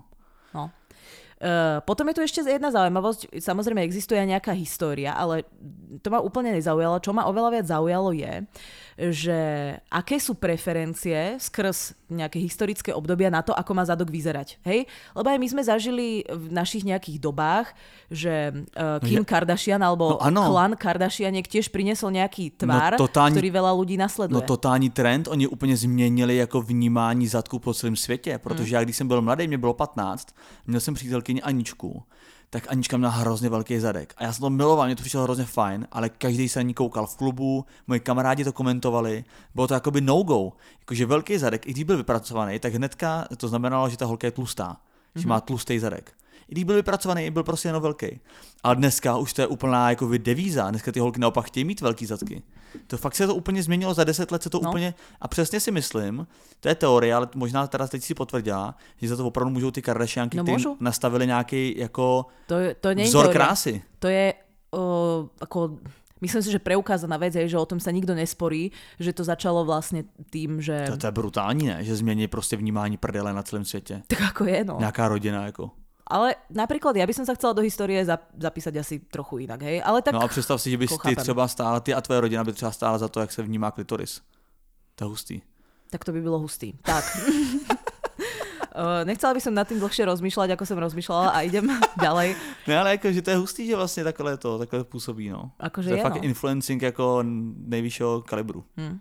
[0.54, 0.70] No.
[1.36, 3.36] Uh, potom je tu ešte jedna zaujímavosť.
[3.36, 5.44] Samozrejme existuje aj nejaká história, ale
[6.00, 6.96] to ma úplne nezaujalo.
[7.04, 8.48] Čo ma oveľa viac zaujalo je,
[8.96, 9.38] že
[9.92, 14.56] aké sú preferencie skrz nejaké historické obdobia na to, ako má zadok vyzerať.
[14.64, 14.88] Hej?
[15.12, 17.76] Lebo aj my sme zažili v našich nejakých dobách,
[18.08, 20.48] že uh, Kim ja- Kardashian alebo No áno.
[20.48, 24.32] klan Kardashianiek tiež priniesol nejaký tvar, No totálne- ktorý veľa ľudí nasleduje.
[24.32, 28.96] No totální trend, oni úplně změnili jako vnímání zadku po celém světě, protože já když
[28.96, 30.28] jsem byl mladý, mě bylo 15,
[30.66, 32.02] měl jsem přítelkyni Aničku,
[32.50, 34.14] tak Anička měla hrozně velký zadek.
[34.16, 36.74] A já jsem to miloval, mě to přišlo hrozně fajn, ale každý se na ní
[36.74, 39.24] koukal v klubu, moji kamarádi to komentovali,
[39.54, 40.52] bylo to jakoby no-go.
[40.80, 44.30] Jakože velký zadek, i když byl vypracovaný, tak hnedka to znamenalo, že ta holka je
[44.30, 44.76] tlustá,
[45.14, 46.12] že má tlustý zadek.
[46.48, 48.20] I když byl vypracovaný, byl prostě jenom velký.
[48.62, 50.70] Ale dneska už to je úplná jako devíza.
[50.70, 52.42] Dneska ty holky naopak chtějí mít velký zadky.
[52.86, 54.70] To fakt se to úplně změnilo, za deset let se to No.
[54.70, 56.26] úplně, a přesně si myslím,
[56.60, 59.82] to je teorie, ale možná teda teď si potvrdila, že za to opravdu můžou ty
[59.82, 63.32] Kardashianky, No, nastavili nějaký jako To, to vzor teória.
[63.44, 63.82] krásy.
[63.98, 64.34] To je
[64.70, 64.80] uh,
[65.40, 65.70] ako...
[66.20, 69.68] Myslím si, že preukázaná vec je, že o tom sa nikdo nesporí, že to začalo
[69.68, 70.88] vlastne tým, že...
[70.88, 71.84] To, to je brutální, ne?
[71.84, 74.02] Že změní prostě vnímání prdele na celém světě.
[74.08, 74.76] Tak ako je, no.
[74.80, 75.70] Nějaká rodina jako.
[76.06, 79.82] Ale napríklad ja by som sa chcela do histórie zap- zapísať asi trochu inak, hej?
[79.82, 80.14] Ale tak...
[80.14, 82.70] No a představ si, že bys ty třeba stála, ty a tvoje rodina by třeba
[82.72, 84.20] stála za to, jak se vnímá klitoris.
[84.94, 85.36] To je hustý.
[85.90, 86.72] Tak to by bylo hustý.
[86.82, 87.04] Tak.
[88.76, 91.66] Uh, nechcela by som nad tým dlhšie rozmýšľať, ako som rozmýšľala a idem
[92.06, 92.36] ďalej.
[92.66, 95.50] Ne, ale jako, že to je hustý, že vlastně takhle to, takhle působí, no.
[95.58, 96.22] Akože to je, je, fakt no.
[96.22, 97.22] influencing jako
[97.56, 98.64] nejvyššího kalibru.
[98.76, 98.98] Hm.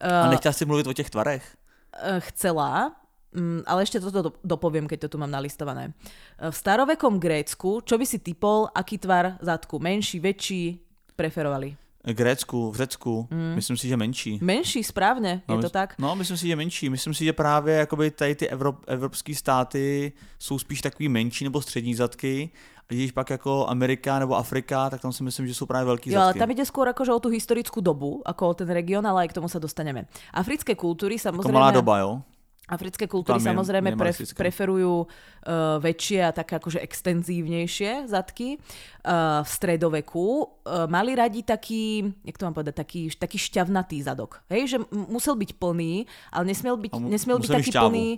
[0.00, 1.56] A Uh, nechtěla si mluvit o těch tvarech?
[2.02, 2.92] uh, chcela,
[3.32, 5.92] mm, ale ešte toto do- dopoviem, keď to tu mám nalistované.
[6.36, 9.78] Uh, v starovekom Grécku, čo by si typol, aký tvar zadku?
[9.78, 10.78] Menší, väčší,
[11.16, 11.76] preferovali?
[12.00, 13.52] Grécku, v Řecku, mm.
[13.54, 14.38] myslím si, že menší.
[14.40, 15.94] Menší, správne, je No, to mys- tak?
[16.00, 16.88] No, myslím si, že menší.
[16.88, 21.60] Myslím si, že právě jakoby tady ty Evrop, evropské státy jsou spíš takový menší nebo
[21.60, 22.50] střední zadky.
[22.90, 26.10] A když pak jako Amerika nebo Afrika, tak tam si myslím, že jsou právě velký
[26.10, 26.38] Jo, ale zadky.
[26.38, 29.36] tam ide skôr akože o tú historickú dobu, ako o ten región, ale aj k
[29.36, 30.08] tomu sa dostaneme.
[30.34, 31.52] Africké kultúry Jako samozrejme...
[31.54, 32.22] malá doba, jo?
[32.70, 38.62] Africké kultúry Tam samozrejme pref, preferujú uh, väčšie a také akože extenzívnejšie zadky.
[39.02, 44.46] Uh, v stredoveku uh, mali radi taký, jak to mám povedať, taký, taký šťavnatý zadok.
[44.46, 47.82] Hej, že musel byť plný, ale nesmiel byť, mu- nesmiel byť taký šťavu.
[47.90, 48.08] plný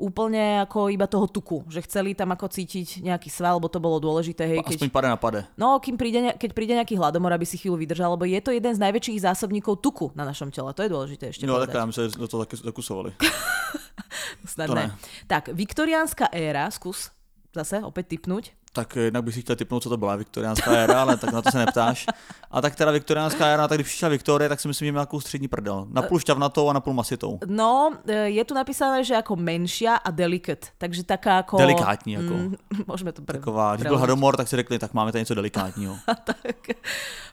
[0.00, 1.62] úplne ako iba toho tuku.
[1.68, 4.48] Že chceli tam ako cítiť nejaký sval, lebo to bolo dôležité.
[4.48, 5.40] Hej, Aspoň keď, pade na pade.
[5.54, 8.72] no, kým príde, keď príde nejaký hladomor, aby si chvíľu vydržal, lebo je to jeden
[8.72, 10.72] z najväčších zásobníkov tuku na našom tele.
[10.72, 11.70] To je dôležité ešte No, tak
[12.16, 13.12] do toho taky zakusovali.
[14.52, 14.86] Snad To ne.
[14.86, 14.96] ne.
[15.26, 17.10] Tak, viktoriánska éra, skús
[17.54, 18.54] zase opäť typnúť.
[18.72, 21.50] Tak jednak bych si chtěl typnout, co to byla viktoriánská éra, ale tak na to
[21.50, 22.06] se neptáš.
[22.50, 25.20] A tak teda viktoriánská éra, tak když přišla Viktorie, tak si myslím, že měla takovou
[25.20, 25.86] střední prdel.
[25.90, 27.38] Napůl šťavnatou a napůl masitou.
[27.46, 30.70] No, e, je tu napísané, že ako menšia a delicate.
[30.78, 31.58] Takže taká ako...
[31.58, 32.34] Delikátní jako.
[32.34, 32.54] Mm,
[32.90, 33.38] môžeme to pre...
[33.38, 35.98] Taková, když byl hladomor, tak si řekli, tak máme tady něco delikátního.
[36.24, 36.70] tak.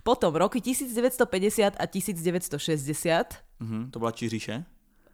[0.04, 3.34] Potom roky 1950 a 1960.
[3.60, 4.66] Mhm, to byla Čiříše.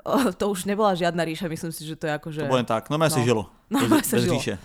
[0.40, 2.48] To už nebola žiadna ríša, myslím si, že to je ako, že...
[2.48, 2.90] To tak.
[2.90, 3.10] No, No.
[3.10, 3.50] se žilo.
[3.70, 4.36] No, Bez- se bez žilo.
[4.40, 4.58] říše.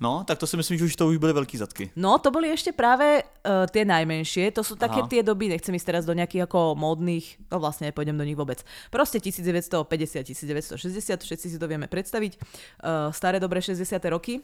[0.00, 1.92] No, tak to si myslím, že už to už byly veľký zadky.
[1.92, 4.48] No, to boli ešte práve uh, tie najmenšie.
[4.56, 5.08] To sú také Aha.
[5.12, 8.64] tie doby, nechcem ísť teraz do nejakých ako módnych, no vlastne nepôjdem do nich vôbec.
[8.88, 10.72] Proste 1950, 1960,
[11.20, 12.32] všetci si to vieme predstaviť.
[12.80, 13.84] Uh, staré dobré 60.
[14.08, 14.40] roky.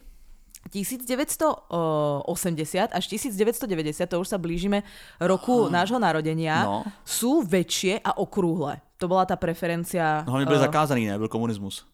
[0.69, 4.83] 1980 až 1990, to už sa blížime
[5.17, 6.83] roku nášho narodenia, No.
[7.07, 8.83] sú väčšie a okrúhle.
[8.99, 10.25] To bola tá preferencia.
[10.27, 11.19] No, hlavně byly eh, zakázaný, ne?
[11.19, 11.87] Byl komunismus.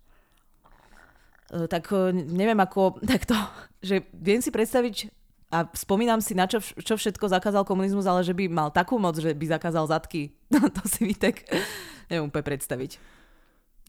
[1.52, 3.34] Eh, tak eh, neviem ako, takto,
[3.82, 5.10] že viem si predstaviť
[5.52, 9.20] a spomínam si, na čo, čo všetko zakázal komunizmus, ale že by mal takú moc,
[9.20, 10.32] že by zakázal zadky.
[10.76, 11.44] to si mi tak
[12.08, 12.96] neviem úplne predstaviť.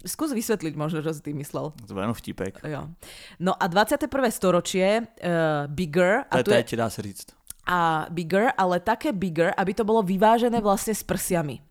[0.04, 1.72] Skús vysvetliť možno, čo si tým myslel.
[1.88, 2.60] To byl jenom vtípek.
[2.68, 2.92] Jo.
[3.40, 4.32] No a 21.
[4.32, 7.28] storočie, uh, bigger, To a je tu je, dá se říct.
[7.68, 11.64] a bigger, ale také bigger, aby to bolo vyvážené vlastne s prsiami.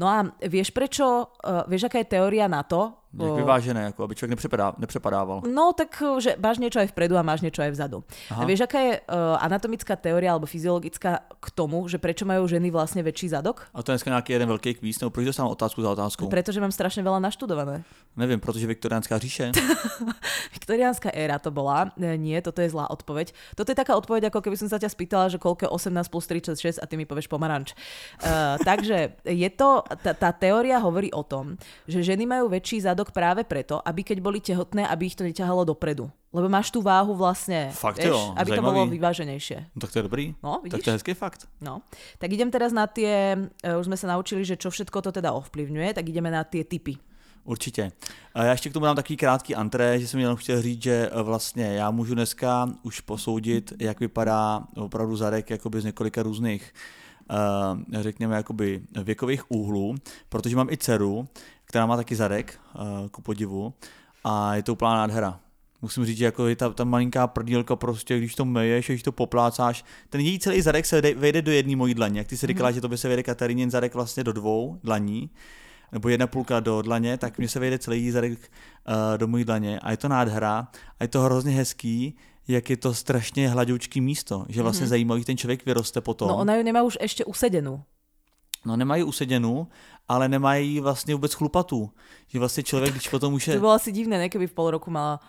[0.00, 3.02] No a vieš prečo, uh, vieš aká je teória na to?
[3.12, 5.42] Jak O- vyvážené, jako aby nepřepadá, nepřepadával.
[5.44, 8.00] No tak, že máš niečo aj vpredu a máš niečo aj vzadu.
[8.32, 12.72] A vieš, aká je uh, anatomická teória alebo fyziologická k tomu, že prečo majú ženy
[12.72, 13.68] vlastne väčší zadok?
[13.76, 16.32] A to je dneska nějaký jeden velký kvíz, nebo proč dostávám otázku za otázkou?
[16.32, 17.84] Pretože mám strašne veľa naštudované.
[18.16, 19.52] Nevím, protože viktoriánská říše.
[20.56, 21.92] Viktoriánska éra to bola.
[22.00, 23.32] E, Nie, toto je zlá odpoveď.
[23.56, 26.24] Toto je taká odpoveď, ako keby som sa ťa spýtala, že koľko je 18 plus
[26.28, 27.72] 36 a ty mi povieš pomaranč.
[28.20, 31.54] Uh, takže je to, tá, tá teória hovorí o tom,
[31.86, 35.68] že ženy majú väčší zadok práve preto, aby keď boli tehotné, aby ich to neťahalo
[35.68, 36.08] dopredu.
[36.32, 38.72] Lebo máš tú váhu vlastne, Fakt vieš, jo, aby to zajímavý.
[38.72, 39.58] bolo vyváženejšie.
[39.76, 40.24] No, tak to je dobrý.
[40.40, 40.84] No, tak vidíš?
[40.84, 41.40] to je hezký fakt.
[41.60, 41.84] No,
[42.16, 45.28] tak idem teraz na tie, e, už sme sa naučili, že čo všetko to teda
[45.36, 46.96] ovplyvňuje, tak ideme na tie typy.
[47.44, 47.92] Určitě.
[48.34, 51.10] A já ještě k tomu dám takový krátký antré, že jsem jenom chtěl říct, že
[51.12, 56.72] eh, vlastně já můžu dneska už posoudit, jak vypadá opravdu zadek jakoby z několika různých
[58.00, 59.94] řekněme jakoby věkových úhlů,
[60.28, 61.28] protože mám i dceru,
[61.64, 62.58] která má taky zadek,
[63.10, 63.74] ku podivu,
[64.24, 65.40] a je to úplná nádhera.
[65.82, 69.12] Musím říct, že jako je ta, ta malinká prdílka prostě, když to meješ, když to
[69.12, 72.20] poplácáš, ten její celý zadek se vejde- vejde do jedné mojí dlaně.
[72.20, 75.30] Jak ty si říkala, že to by se vejde Katarínin zadek vlastně do dvou dlaní,
[75.92, 78.38] nebo jedna půlka do dlaně, tak mně se vejde celý zadek uh,
[79.16, 80.68] do mojí dlaně a je to nádhera
[81.00, 82.16] a je to hrozně hezký,
[82.48, 84.88] jak je to strašně hladoučký místo, že vlastně mm-hmm.
[84.88, 86.28] zajímavý, ten člověk vyroste potom.
[86.28, 87.82] No ona ju nemá už ešte usedenú.
[88.64, 89.66] no nemají useděnou,
[90.08, 91.90] ale nemají vlastně vůbec chlupatů.
[92.28, 93.54] Že vlastně člověk, když potom už je...
[93.54, 95.20] To bolo asi divné, ne, keby v pol roku mala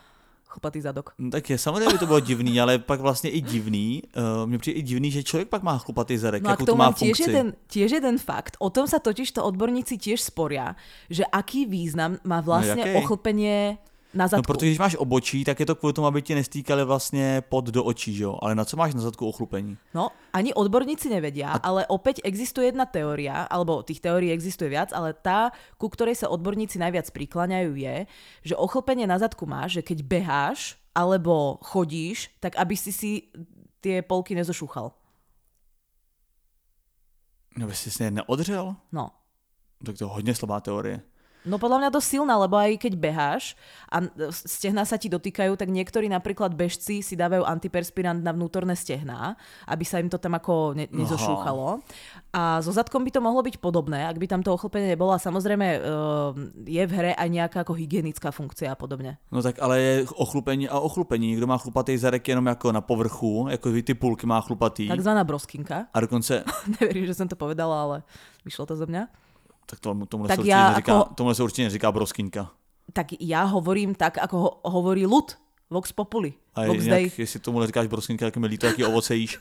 [0.45, 1.17] chlpatý zadok.
[1.17, 4.57] No, tak je, samozřejmě by to bylo divný, ale pak vlastně i divný, uh, mně
[4.57, 7.31] přijde i divný, že člověk pak má chlupatý zadek, No k to má tiež funkci.
[7.31, 8.57] jeden, tiež jeden fakt.
[8.59, 10.77] O tom sa totiž to odborníci tiež sporia,
[11.09, 13.01] že aký význam má vlastne jaký?
[13.01, 13.81] ochlpenie
[14.13, 14.39] na zadku.
[14.39, 17.65] No protože když máš obočí, tak je to kvůli tomu, aby ti nestýkali vlastně pod
[17.65, 18.37] do očí, že jo?
[18.41, 19.77] Ale na co máš na zadku ochlupení?
[19.93, 21.57] No, ani odborníci nevedia, a...
[21.57, 26.29] ale opäť existuje jedna teória, alebo tých teórií existuje viac, ale tá, ku ktorej sa
[26.29, 27.95] odborníci najviac prikláňajú je,
[28.43, 33.11] že ochlpenie na zadku máš, že keď beháš alebo chodíš, tak aby si si
[33.81, 34.93] tie polky nezošúchal.
[37.57, 38.75] No by si si neodřel?
[38.91, 39.11] No.
[39.85, 41.01] Tak to je hodně slabá teorie.
[41.43, 43.59] No podľa mňa dosť silná, lebo aj keď beháš
[43.91, 49.35] a stehná sa ti dotýkajú, tak niektorí napríklad bežci si dávajú antiperspirant na vnútorné stehná,
[49.67, 51.83] aby sa im to tam ako ne- nezošúchalo.
[52.33, 55.11] A so zadkom by to mohlo byť podobné, ak by tam to ochlpenie nebolo.
[55.11, 59.19] A samozrejme uh, je v hre aj nejaká ako hygienická funkcia a podobne.
[59.29, 61.35] No tak ale je ochlupení a ochlupení.
[61.35, 64.87] Kdo má chlupatý zadek jenom jako na povrchu, jako ty půlky má chlupatý.
[64.87, 65.85] Takzvaná broskinka.
[65.93, 66.43] A dokonce,
[66.81, 67.97] Neverím, že som to povedala, ale
[68.45, 69.22] vyšlo to zo mňa.
[69.65, 72.51] Tak tomu, tomuhle, Tak se určitě já neříká, jako- tomuhle se určitě neříká broskinka.
[72.93, 75.39] Tak ja hovorím tak, ako ho- hovorí ľud.
[75.71, 76.33] Vox populi.
[76.55, 77.03] A Vox dei.
[77.03, 79.39] jinak, jestli tomu říkáš broskinka, tak mi líto, jaký ovoce jíš.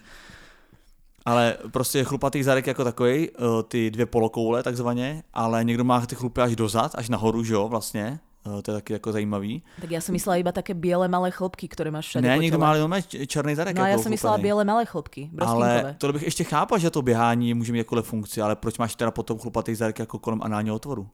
[1.25, 3.29] Ale prostě chlupatý zadek jako takový,
[3.69, 7.69] ty dvě polokoule takzvaně, ale někdo má ty chlupy až dozad, až nahoru, že jo,
[7.69, 8.19] vlastně.
[8.43, 9.63] Eh, To je taky jako zajímavý.
[9.81, 12.59] Tak ja som myslela iba také biele malé chlopky, ktoré máš všade ne, tele.
[12.59, 12.91] má jenom
[13.31, 13.79] černý zadek.
[13.79, 15.31] No ja som myslela biele malé chlopky.
[15.39, 18.95] Ale to bych ještě chápal, že to běhání může mít jakoukoliv funkci, ale proč máš
[18.99, 21.07] teda potom chlupatý zadek jako kolem análního otvoru?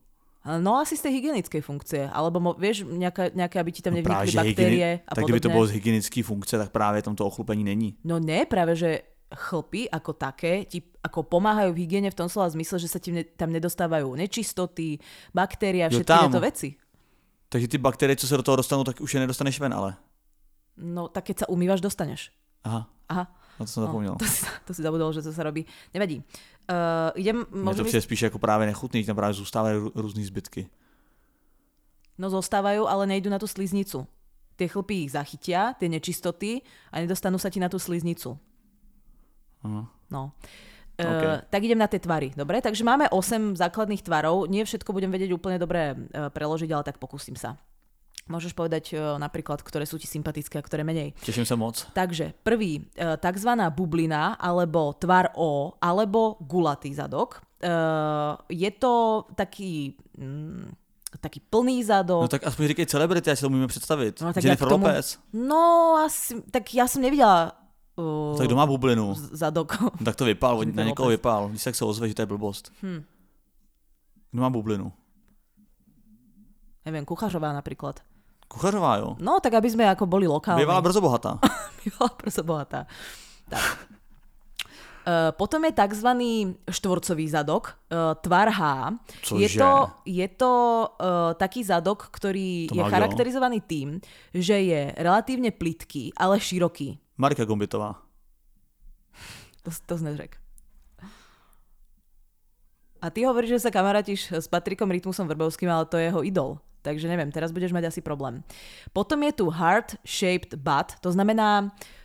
[0.60, 4.32] No asi z tej hygienickej funkcie, alebo mo, vieš, nejaká, nejaké, aby ti tam nevnikli
[4.32, 5.24] že baktérie hygieni- a tak podobne.
[5.28, 7.96] kdyby to bylo z hygienické funkce, tak právě tam to ochlupení není.
[8.04, 12.48] No ne, práve že chlpy ako také ti ako pomáhajú v hygiene v tom slova
[12.48, 14.96] zmysle, že sa ti ne, tam nedostávajú nečistoty,
[15.36, 16.32] baktérie a Jo, všetky tam.
[16.32, 16.68] tieto veci.
[17.48, 19.96] Takže ty bakterie, co se do toho dostanou, tak už je nedostaneš ven, ale.
[20.76, 22.30] No tak keď sa umývaš, dostaneš.
[22.64, 23.24] Aha, Aha,
[23.58, 24.14] na to jsem zapomněl.
[24.14, 25.66] to, si, to si zabudol, že to sa robí.
[25.94, 26.22] Nevadí.
[26.70, 30.24] Uh, idem, Mně to přijde ísť, spíš jako právě nechutný, tam právě zůstávají rů- různý
[30.24, 30.68] zbytky.
[32.18, 34.06] no zostávajú, ale nejdu na tú sliznicu.
[34.58, 36.58] Tie chlpy ich zachytia, tie nečistoty
[36.90, 38.34] a nedostanú sa ti na tú sliznicu.
[39.62, 39.86] Aha.
[40.10, 40.32] No.
[40.98, 41.24] OK.
[41.24, 42.58] Uh, tak idem na tie tvary, dobre?
[42.58, 46.98] Takže máme 8 základných tvarov, nie všetko budem vedieť úplne dobre uh, preložiť, ale tak
[46.98, 47.54] pokúsim sa.
[48.28, 51.16] Môžeš povedať e, napríklad, ktoré sú ti sympatické a ktoré menej.
[51.24, 51.88] Teším sa moc.
[51.96, 57.40] Takže prvý, e, takzvaná bublina, alebo tvar O, alebo gulatý zadok.
[58.52, 59.96] Je to taký...
[60.20, 60.76] Mm,
[61.16, 62.28] taký plný zadok.
[62.28, 64.20] No tak aspoň říkej celebrity, ať si to můžeme představit.
[64.20, 65.18] No, tak Jennifer tomu- Lopez.
[65.32, 67.56] No, asi, tak ja som nevidela
[67.98, 69.14] uh, Tak kdo má bublinu?
[69.18, 69.76] zadok.
[70.04, 71.48] Tak to vypál, na někoho vypál.
[71.48, 72.72] Když tak se ozve, že to je blbost.
[72.82, 73.02] Hm.
[74.30, 74.92] Kdo má bublinu?
[76.86, 78.00] Neviem, kuchařová napríklad.
[78.48, 79.16] Kuchařová, jo.
[79.20, 80.64] No, tak aby sme ako boli lokálni.
[80.64, 81.36] Bývala brzo bohatá.
[81.84, 82.88] Bývala brzo bohatá.
[83.44, 83.64] Tak.
[85.08, 86.08] Uh, potom je tzv.
[86.68, 88.60] štvorcový zadok, uh, tvar H.
[89.36, 90.52] Je to, je to
[90.84, 94.00] uh, taký zadok, ktorý To je charakterizovaný tým,
[94.32, 96.96] že je relatívne plitký, ale široký.
[97.18, 97.98] Marika Gombitová.
[99.66, 100.38] To, to znezrek.
[102.98, 106.50] A ty hovoríš, že sa kamarátiš s Patrikom Rytmusom Vrbovským, ale to je jeho idol.
[106.82, 108.42] Takže neviem, teraz budeš mať asi problém.
[108.94, 111.97] Potom je tu heart-shaped butt, to znamená, uh,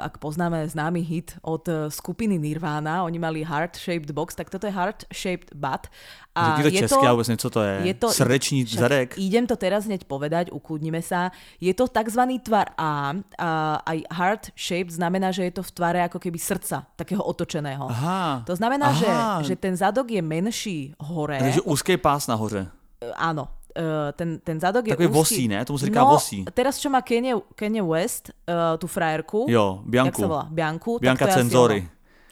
[0.00, 4.72] ak poznáme známy hit od uh, skupiny Nirvana, oni mali heart-shaped box, tak toto je
[4.72, 5.92] heart-shaped butt.
[6.34, 7.80] A to je já vůbec nevím, co to je.
[7.84, 9.18] je to, Srdeční zadek.
[9.18, 11.28] Idem to teraz hneď povedať, ukludnime sa.
[11.60, 12.20] Je to tzv.
[12.40, 16.88] tvar A, a aj heart shape znamená, že je to v tvare ako keby srdca,
[16.96, 17.84] takého otočeného.
[17.84, 18.48] Aha.
[18.48, 19.44] To znamená, že, Aha.
[19.44, 21.36] že ten zadok je menší hore.
[21.36, 22.72] Takže úzký pás nahoře.
[23.04, 23.48] E, Áno.
[23.76, 25.64] E, ten, ten zadok je Takový vosí, ne?
[25.64, 26.44] Tomu se říká no, vosí.
[26.54, 29.46] teraz čo má Kanye, Kanye West, uh, tú frajerku.
[29.48, 30.20] Jo, Jak Bianku.
[30.22, 30.44] sa volá?
[30.50, 31.00] Bianku.
[31.00, 31.88] Asi Cenzory.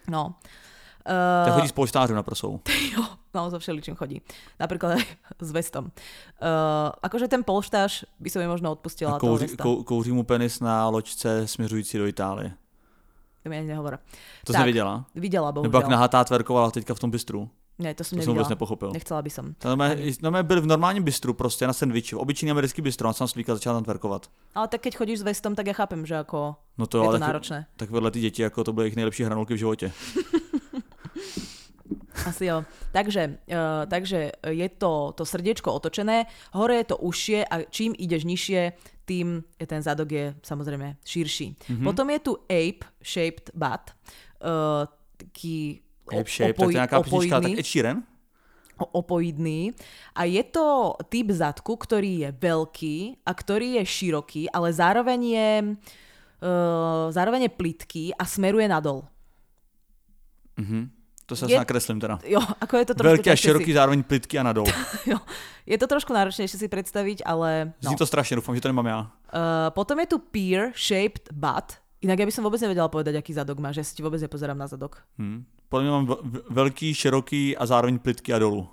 [0.09, 0.35] No.
[1.05, 2.61] Tak Uh, chodí s polštářem na prsou.
[2.96, 3.03] jo,
[3.35, 4.20] no, so všeličím chodí.
[4.61, 5.03] Napríklad aj
[5.40, 5.85] s vestom.
[5.85, 9.16] Uh, akože ten polštáž by som jej možno odpustila.
[9.16, 12.53] A kouří, kou, kouří mu penis na loďce směřující do Itálie.
[13.42, 13.98] To mi ani nehovor.
[14.44, 14.55] To Tak.
[14.55, 15.05] jsi neviděla?
[15.14, 17.48] Videla, Nebo jak nahatá tverkovala teďka v tom bistru.
[17.81, 18.93] Ne, to som To jsem vůbec nepochopil.
[18.93, 19.55] Nechcela by som.
[19.64, 23.09] No, mé, no mé byl v normálním bistru prostě na sandviči, v obyčejný americký bistro,
[23.09, 24.27] on jsem slíka začal tam tverkovat.
[24.55, 27.09] Ale tak keď chodíš s vestom, tak ja chápem, že ako No to, je to
[27.09, 27.66] ale tak, náročné.
[27.77, 29.93] tak vedle ty děti, jako to byly jejich nejlepší hranolky v životě.
[32.27, 32.64] Asi jo.
[32.93, 33.57] Takže, uh,
[33.88, 38.73] takže je to, to srdiečko otočené, hore je to užšie a čím ideš nižšie,
[39.05, 41.47] tým je ten zadok je samozrejme širší.
[41.49, 41.57] Mhm.
[41.69, 41.85] Mm-hmm.
[41.85, 43.90] Potom je tu ape-shaped butt,
[44.45, 44.85] uh,
[45.16, 45.81] taký
[46.29, 48.03] shape, tak to je nějaká písnička, tak Ed Sheeran?
[48.92, 49.77] opoidný
[50.16, 52.96] a je to typ zadku, ktorý je veľký
[53.29, 55.51] a ktorý je široký, ale zároveň je,
[56.40, 59.05] uh, zároveň je plitký a smeruje nadol.
[60.57, 60.90] Mhm.
[61.27, 62.18] To se Je- nakreslím teda.
[62.27, 64.66] Jo, ako je to trošku Velký a široký, zároveň plitký a nadol.
[64.66, 65.18] Si, jo,
[65.62, 67.94] je to trošku náročnejšie si predstaviť, ale no.
[67.94, 69.01] Zní to strašně, doufám, že to nemám já.
[69.01, 71.79] Uh, potom je tu pear-shaped butt.
[72.03, 73.77] Inak ja by som vôbec nevedela povedať, aký zadok máš.
[73.77, 75.05] Ja si ti vôbec nepozerám na zadok.
[75.20, 75.44] Hm.
[75.70, 78.66] Podle mě mám v- v- velký, široký a zároveň plitký a dolů.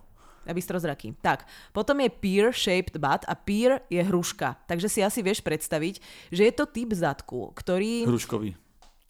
[0.47, 1.12] Ja bystrozraký.
[1.21, 1.43] Tak,
[1.75, 4.55] potom je pear-shaped butt a pear je hruška.
[4.65, 5.99] Takže si asi vieš predstaviť,
[6.31, 8.55] že je to typ zadku, ktorý, Hruškový.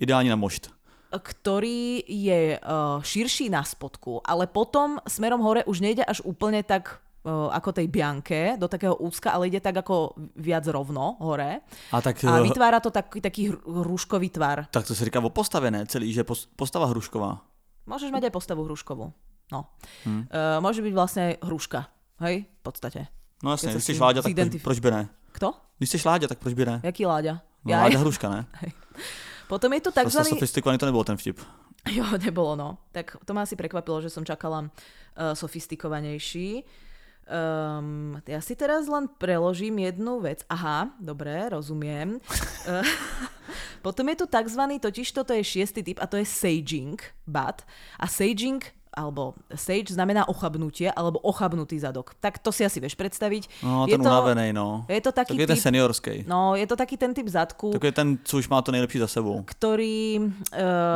[0.02, 0.74] Ideální na mošt.
[1.14, 7.00] ktorý je uh, širší na spodku, ale potom smerom hore už nejde až úplne tak
[7.24, 11.62] uh, ako tej bianke, do takého úzka, ale ide tak ako viac rovno hore.
[11.94, 14.66] A tak, A eh, vytvára to taký, taký hr- hruškový tvar.
[14.74, 17.40] tak to se říká postavené celý, že pos- postava hrušková.
[17.88, 19.16] Môžeš mať aj postavu hruškovú.
[19.48, 19.60] No.
[20.04, 20.28] Hm.
[20.28, 21.88] Uh, môže byť vlastne hruška.
[22.20, 23.08] Hej, v podstate.
[23.44, 25.10] No Keď sa jasně, když s jsi tím Láďa, tak proč, zidentif- proč by ne?
[25.32, 25.54] Kto?
[25.78, 26.82] Když jsi Láďa, tak proč by ne?
[26.84, 27.34] Jaký Láďa?
[27.66, 27.82] No, Jaj.
[27.82, 28.46] Láďa hruška, ne?
[29.48, 30.30] Potom je Zase takzvaný...
[30.30, 31.40] sofistikovaný to nebyl ten vtip.
[31.88, 32.78] Jo, nebolo, no.
[32.92, 34.70] Tak to ma asi prekvapilo, že som čakala uh,
[35.34, 36.68] sofistikovanejší.
[37.28, 40.44] Um, ja si teraz len preložím jednu vec.
[40.52, 42.20] Aha, dobre, rozumiem.
[43.82, 47.64] Potom je tu takzvaný, totiž toto je šiestý typ a to je saging butt.
[48.00, 48.62] A saging
[48.98, 52.18] alebo sage znamená ochabnutie alebo ochabnutý zadok.
[52.18, 53.62] Tak to si asi vieš predstaviť.
[53.62, 54.90] No, je ten to, unavený, no.
[54.90, 56.16] je to taký Tak je ten typ, seniorský.
[56.26, 58.98] no, je to taký ten typ zadku, Tak je ten, co už má to nejlepší
[58.98, 59.46] za sebou.
[59.46, 60.18] ktorý,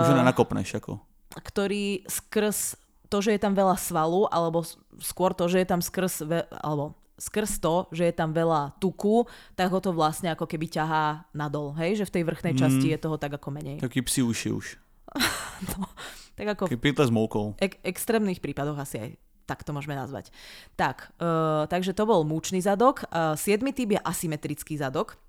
[0.01, 0.97] Už uh, nenakopneš, jako.
[1.45, 2.73] ktorý skrz
[3.05, 4.65] to, že je tam veľa svalu, alebo
[4.97, 9.29] skôr to, že je tam skrz, ve, alebo skrz to, že je tam veľa tuku,
[9.53, 11.93] tak ho to vlastne ako keby ťahá nadol, hej?
[11.95, 12.91] Že v tej vrchnej časti Mm.
[12.91, 13.77] je toho tak ako menej.
[13.77, 14.65] Taký psi uši už.
[16.31, 17.45] Tak ako Taký pytle s moukou.
[17.55, 19.09] ek- extrémnych prípadoch asi aj
[19.43, 20.31] tak to môžeme nazvať.
[20.73, 23.03] Tak, uh, takže to bol múčný zadok.
[23.05, 25.19] Uh, siedmy typ je asymetrický zadok.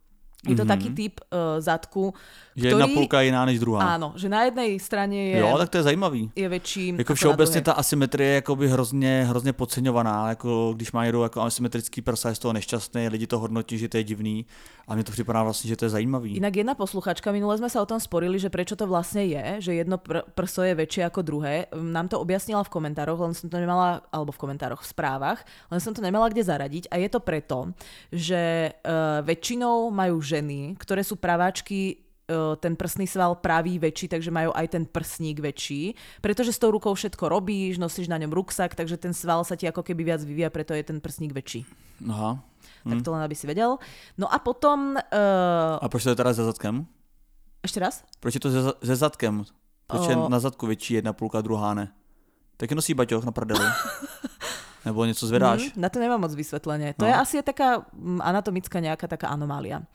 [0.48, 0.68] Je to mm-hmm.
[0.68, 2.14] taký typ uh, zadku,
[2.56, 3.94] že jedna půlka je jiná než druhá.
[3.94, 5.38] Áno, že na jednej strane je...
[5.38, 6.30] Jo, tak to je zajímavý.
[6.34, 10.28] Je väčší Jako všeobecně ta asymetrie je jakoby hrozně, hrozně podceňovaná.
[10.28, 13.88] Jako, když má někdo jako asymetrický prsa, je z toho nešťastný, lidi to hodnotí, že
[13.88, 14.44] to je divný.
[14.92, 16.36] A mně to připadá vlastně, že to je zajímavý.
[16.36, 19.72] Inak jedna posluchačka, minule sme sa o tom sporili, že prečo to vlastne je, že
[19.72, 21.64] jedno pr- prso je väčšie ako druhé.
[21.72, 25.80] Nám to objasnila v komentároch, len som to nemala, alebo v komentároch, v správach, len
[25.80, 26.92] som to nemala kde zaradiť.
[26.92, 27.72] A je to preto,
[28.12, 32.01] že uh, väčšinou majú ženy, ktoré sú praváčky
[32.60, 35.94] ten prsný sval pravý väčší, takže majú aj ten prsník väčší.
[36.20, 39.68] Pretože s tou rukou všetko robíš, nosíš na ňom ruksak, takže ten sval sa ti
[39.68, 41.64] ako keby viac vyvíja, preto je ten prsník väčší.
[42.08, 42.40] Aha.
[42.82, 43.04] Tak hm.
[43.06, 43.78] to len aby si vedel.
[44.18, 44.98] No a potom...
[44.98, 45.78] Uh...
[45.78, 46.86] A proč to je teda za zadkem?
[47.62, 48.02] Ešte raz?
[48.18, 49.46] Proč je to ze, ze zadkem?
[49.86, 51.92] Proč je na zadku větší jedna půlka, druhá ne?
[52.56, 53.64] Taky nosí baťoch na prdeli.
[54.84, 55.62] Nebo něco zvedáš?
[55.62, 56.94] Mm, na to nemám moc vysvetlenie.
[56.98, 57.08] To no.
[57.08, 59.86] je asi taká mm, anatomická nejaká taká anomália.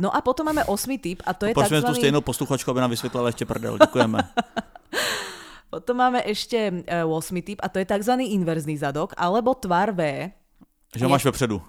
[0.00, 1.84] No a potom máme osmý typ a to je takzvaný...
[1.84, 3.76] tu stejnou posluchačku, aby nám vysvetlila ešte prdel.
[3.76, 4.18] Ďakujeme.
[5.74, 7.04] potom máme ešte 8.
[7.36, 8.14] E, typ a to je tzv.
[8.16, 10.32] inverzný zadok alebo tvar V.
[10.96, 11.60] Že ho máš vepředu.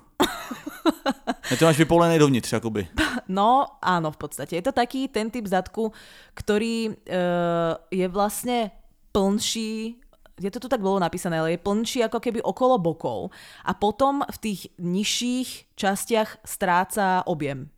[1.51, 2.87] Ja to máš vypolené dovnitř, akoby.
[3.31, 4.59] No, áno, v podstate.
[4.59, 5.95] Je to taký ten typ zadku,
[6.35, 8.75] ktorý uh, je vlastne
[9.15, 10.00] plnší
[10.41, 13.29] je to tu tak bolo napísané, ale je plnší ako keby okolo bokov
[13.61, 17.69] a potom v tých nižších častiach stráca objem.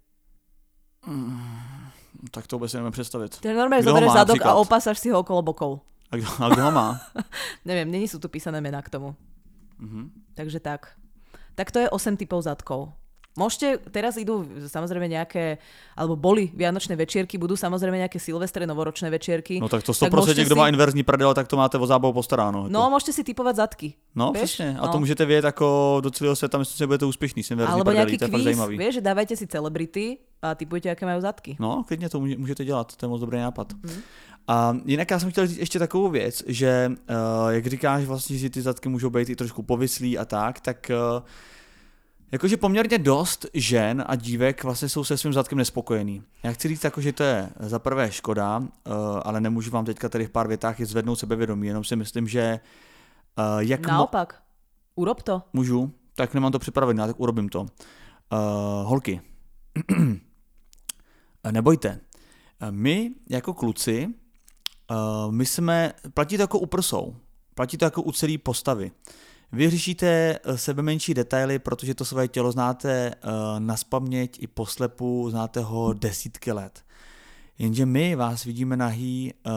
[1.03, 1.91] Mm,
[2.31, 3.43] tak to vôbec si neviem predstaviť.
[3.43, 4.55] Je normálne zoberieš zadok napríklad?
[4.55, 5.83] a opásaš si ho okolo bokov.
[6.07, 6.87] A kto, a kto ho má?
[7.69, 9.17] neviem, není sú tu písané mená k tomu.
[9.83, 10.05] Mm-hmm.
[10.39, 10.95] Takže tak.
[11.59, 12.95] Tak to je 8 typov zadkov.
[13.33, 15.57] Môžete, teraz idú samozrejme nejaké,
[15.97, 19.57] alebo boli vianočné večierky, budú samozrejme nejaké silvestre, novoročné večierky.
[19.57, 20.61] No tak to 100%, tak kto si...
[20.61, 22.69] má inverzní prdel, tak to máte vo zábavu postaráno.
[22.69, 23.97] No, môžete si typovať zadky.
[24.13, 24.61] No, vieš?
[24.61, 24.77] presne.
[24.77, 24.93] A no.
[24.93, 25.65] to môžete vieť ako
[26.05, 29.01] do celého sveta, myslím, že budete úspešní s inverzní Alebo prdeli, nejaký kvíz, vieš, že
[29.01, 30.05] dávajte si celebrity
[30.37, 31.57] a typujete, aké majú zadky.
[31.57, 33.73] No, klidně to můžete dělat, to je moc dobrý nápad.
[33.73, 34.01] Hmm.
[34.47, 38.49] A jinak já jsem chtěl říct ještě takovou věc, že uh, jak říkáš vlastně, že
[38.49, 41.23] ty zadky můžou být i trošku povislí a tak, tak uh,
[42.33, 46.23] Jakože poměrně dost žen a dívek vlastně jsou se svým zadkem nespokojený.
[46.43, 48.65] Já chci říct, jako, že to je za prvé škoda, uh,
[49.23, 52.59] ale nemůžu vám teďka tady v pár větách je zvednout sebevědomí, jenom si myslím, že
[53.37, 53.87] uh, jak...
[53.87, 54.43] Naopak,
[54.95, 55.41] urob to.
[55.53, 57.61] Můžu, tak nemám to připravené, tak urobím to.
[57.61, 57.67] Uh,
[58.83, 59.21] holky,
[61.51, 61.99] nebojte,
[62.69, 64.13] my jako kluci,
[65.29, 67.15] my jsme, platí to jako u prsou,
[67.55, 68.91] platí to jako u celé postavy.
[69.53, 70.07] Vy řešíte
[70.43, 75.59] eh, sebe menší detaily, protože to své tělo znáte uh, na spaměť i poslepu, znáte
[75.59, 76.83] ho desítky let.
[77.59, 79.53] Jenže my vás vidíme nahý uh,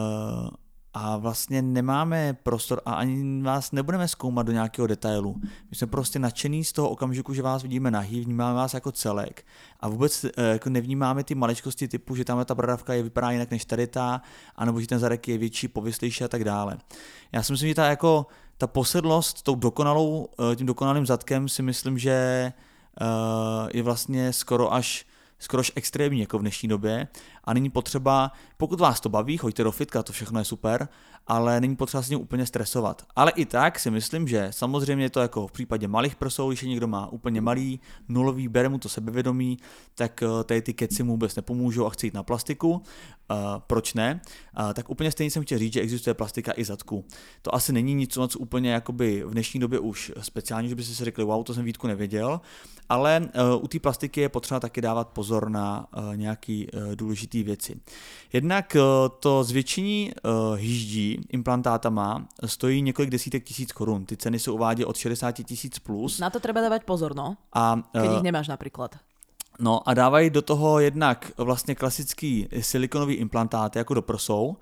[0.95, 5.37] a vlastně nemáme prostor a ani vás nebudeme zkoumat do nějakého detailu.
[5.71, 9.47] My jsme prostě nadšený z toho okamžiku, že vás vidíme nahý, vnímáme vás jako celek
[9.81, 13.65] a vůbec jako nevnímáme ty maličkosti typu, že tam ta bradavka je vypadá jinak než
[13.65, 14.23] tady ta,
[14.57, 16.79] anebo že ten zadek je větší, povyslejší a tak dále.
[17.33, 18.27] Já si myslím, že ta jako
[18.59, 23.05] ta posedlost tou dokonalou, eh, tím dokonalým zadkem si myslím, že eh,
[23.75, 25.07] je vlastně skoro až
[25.39, 27.09] skoro až extrémní jako v dnešní době
[27.45, 30.89] a není potřeba, pokud vás to baví, choďte do fitka, to všechno je super,
[31.27, 33.07] ale není potřeba s tím úplně stresovat.
[33.17, 36.87] Ale i tak si myslím, že samozřejmě to jako v případě malých prsou, když někdo
[36.87, 39.59] má úplně malý, nulový, bere mu to sebevědomí,
[39.95, 42.83] tak eh, tady ty keci mu vůbec nepomůžou a chce jít na plastiku.
[43.31, 44.21] Uh, proč ne?
[44.59, 47.05] Uh, tak úplně stejně jsem chtěl říct, že existuje plastika i zadku.
[47.43, 51.05] To asi není nic moc úplně jakoby v dnešní době už speciální, že by si
[51.05, 52.41] řekli, wow, to jsem Vítku nevěděl,
[52.89, 57.43] ale uh, u té plastiky je potřeba taky dávat pozor na uh, nějaký uh, důležitý
[57.43, 57.81] věci.
[58.33, 58.77] Jednak
[59.21, 60.13] to zvětšení
[60.57, 64.05] hýždí implantátama stojí několik desítek tisíc korun.
[64.05, 66.19] Ty ceny se uvádí od 60 tisíc plus.
[66.19, 67.37] Na to treba dávať pozor, no.
[67.53, 68.97] A, Keď ich nemáš například.
[69.59, 74.57] No a dávají do toho jednak vlastně klasický silikonový implantáty jako do prsou,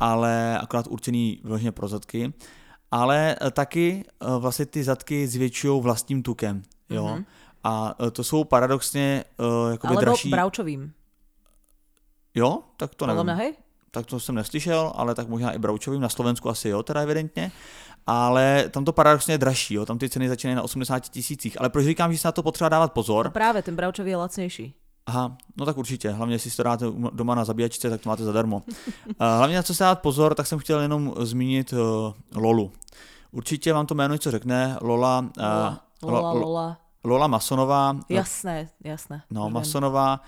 [0.00, 2.32] ale akorát určený vyloženě pro zadky,
[2.90, 7.04] ale eh, taky eh, vlastně ty zadky zvětšují vlastním tukem, jo.
[7.04, 7.24] Mm-hmm.
[7.64, 10.30] A to jsou paradoxně uh, jakoby Alebo dražší...
[10.30, 10.92] bravčovým.
[12.34, 12.58] Jo?
[12.76, 13.28] Tak to nevím.
[13.28, 13.54] Hej?
[13.90, 17.52] tak to jsem neslyšel, ale tak možná i Broučovým, na Slovensku asi jo, teda evidentně.
[18.06, 21.60] Ale tam to paradoxně je dražší, jo, tam ty ceny začínají na 80 tisících.
[21.60, 23.26] Ale proč říkám, že se na to potřeba dávat pozor?
[23.26, 24.74] No právě, ten Broučový je lacnější.
[25.06, 26.10] Aha, no tak určitě.
[26.10, 28.62] Hlavně, jestli si to dáte doma na zabíjačce, tak to máte zadarmo.
[29.20, 31.78] Hlavně na co se dát pozor, tak jsem chtěl jenom zmínit uh,
[32.34, 32.72] Lolu.
[33.32, 34.78] Určitě vám to jméno něco řekne.
[34.80, 35.18] Lola.
[35.20, 36.40] Uh, Lola, Lola, Lola.
[36.40, 37.96] Lola Masonová.
[38.08, 39.22] Jasné, jasné.
[39.30, 40.20] No, Masonová.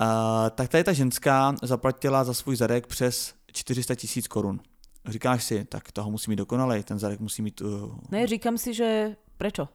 [0.00, 0.06] Uh,
[0.50, 4.60] tak tady ta ženská zaplatila za svůj zadek přes 400 tisíc korun.
[5.08, 7.60] Říkáš si, tak toho musí mít dokonalej, ten zadek musí mít...
[7.60, 7.94] Uh...
[8.10, 9.68] Ne, říkám si, že prečo?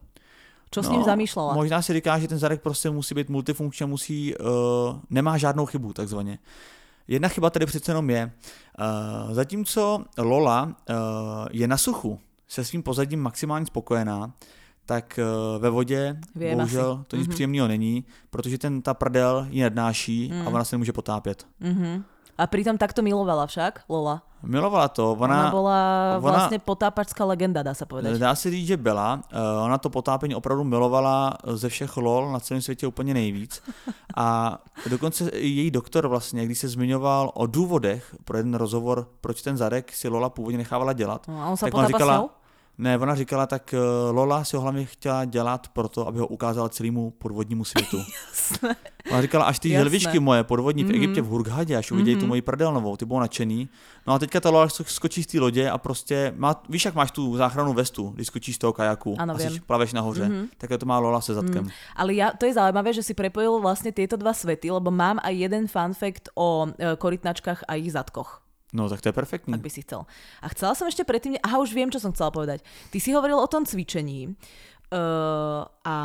[0.70, 1.54] Čo s ním zamýšlela?
[1.54, 4.46] Možná si říká, že ten zadek prostě musí být multifunkční, musí, uh,
[5.10, 6.38] nemá žádnou chybu takzvaně.
[7.08, 8.32] Jedna chyba tady přece jenom je,
[8.78, 10.74] uh, zatímco Lola uh,
[11.50, 14.32] je na suchu se svým pozadím maximálně spokojená,
[14.90, 17.06] tak uh, ve vodě Viem bohužel asi.
[17.06, 17.34] to nic Mhm.
[17.34, 20.54] příjemného není, protože ten ta prdel ji nadnáší a Mm.
[20.58, 21.46] ona se nemůže potápět.
[21.62, 22.02] Mhm.
[22.40, 24.24] A pritom takto milovala však, Lola.
[24.40, 25.80] Milovala to, Ona, ona, bola
[26.16, 28.16] ona- vlastne potápačská legenda, dá sa povedať.
[28.16, 29.20] Dá se říct, že byla.
[29.28, 29.36] Eh,
[29.68, 33.60] Ona to potápění opravdu milovala ze všech lol na celém světě úplně nejvíc.
[34.16, 34.56] A
[34.88, 39.92] dokonce její doktor vlastně, když se zmiňoval o důvodech pro jeden rozhovor, proč ten zadek
[39.92, 42.30] si Lola původně nechávala dělat, No, a on sa tak potápa s říkala, ňou?
[42.80, 43.78] Ne, ona říkala, tak eh,
[44.10, 48.00] Lola si ho hlavně chtěla dělat proto, aby ho ukázala celému podvodnímu světu.
[49.10, 49.78] Ona říkala, až ty Jasné.
[49.80, 50.94] želvičky moje podvodní v Mhm.
[50.94, 52.28] Egyptě v Hurghadě, až uvidějí tu Mhm.
[52.28, 53.68] moji prdelnovou, ty budou nadšený.
[54.06, 56.94] No a teďka ta Lola sk- skočí z té lodě a prostě má, víš, jak
[56.94, 60.48] máš tu záchranu vestu, když skočíš z toho kajaku Ano, a si plaveš nahoře, Mhm.
[60.58, 61.68] tak to má Lola se zadkem.
[61.96, 65.34] Ale ja, to je zaujímavé, že si prepojil vlastne tieto dva svety, lebo mám aj
[65.36, 68.42] jeden fun fact o e, korytnačkách a ich zadkoch.
[68.70, 69.50] No tak to je perfektní.
[69.54, 70.06] ak by si chcel.
[70.42, 71.34] A chcela som ešte predtým...
[71.42, 72.62] Aha, už viem, čo som chcela povedať.
[72.94, 75.96] Ty si hovoril o tom cvičení uh, a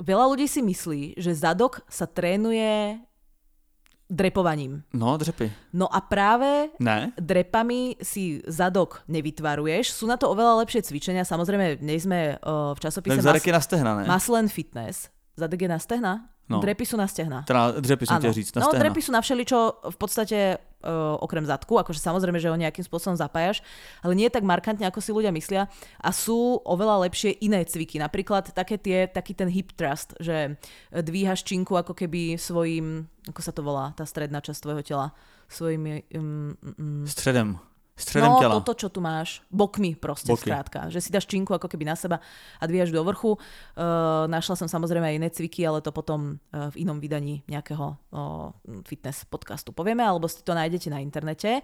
[0.00, 2.96] veľa ľudí si myslí, že zadok sa trénuje
[4.08, 4.88] drepovaním.
[4.96, 5.52] No, dřepy.
[5.76, 7.12] No a práve Ne?
[7.20, 9.92] drepami si zadok nevytvaruješ.
[9.92, 11.28] Sú na to oveľa lepšie cvičenia.
[11.28, 14.04] Samozrejme, nie sme uh, v časopise je na stehna, ne?
[14.08, 15.12] Muscle and Fitness.
[15.38, 16.12] Zadek je na stehna?
[16.48, 16.64] No.
[16.64, 17.44] Drepy sú na stehna.
[17.44, 18.18] Teda jsem Áno.
[18.18, 18.82] chtěl říct, na no, stehna.
[18.82, 19.58] drepy sú na všeličo
[19.92, 23.60] v podstate uh, okrem zadku, akože samozrejme, že ho nejakým spôsobom zapájaš,
[24.00, 25.68] ale nie tak markantne, ako si ľudia myslia
[26.00, 28.00] a sú oveľa lepšie iné cviky.
[28.00, 30.56] Napríklad také tie, taký ten hip thrust, že
[30.88, 35.06] dvíhaš činku ako keby svojim, ako sa to volá, tá stredná časť tvojho tela,
[35.52, 36.08] svojimi...
[36.16, 37.60] Um, um, Středem.
[37.98, 38.54] Středem no, těla.
[38.62, 39.42] toto, čo tu máš.
[39.50, 40.46] Bokmi proste, Boky.
[40.46, 40.86] skrátka.
[40.86, 42.22] Že si dáš činku ako keby na seba
[42.62, 43.34] a dvíjaš do vrchu.
[43.34, 47.98] Uh, našla som samozrejme aj iné cviky, ale to potom uh, v inom vydaní nejakého
[48.14, 48.54] uh,
[48.86, 51.58] fitness podcastu povieme, alebo si to nájdete na internete.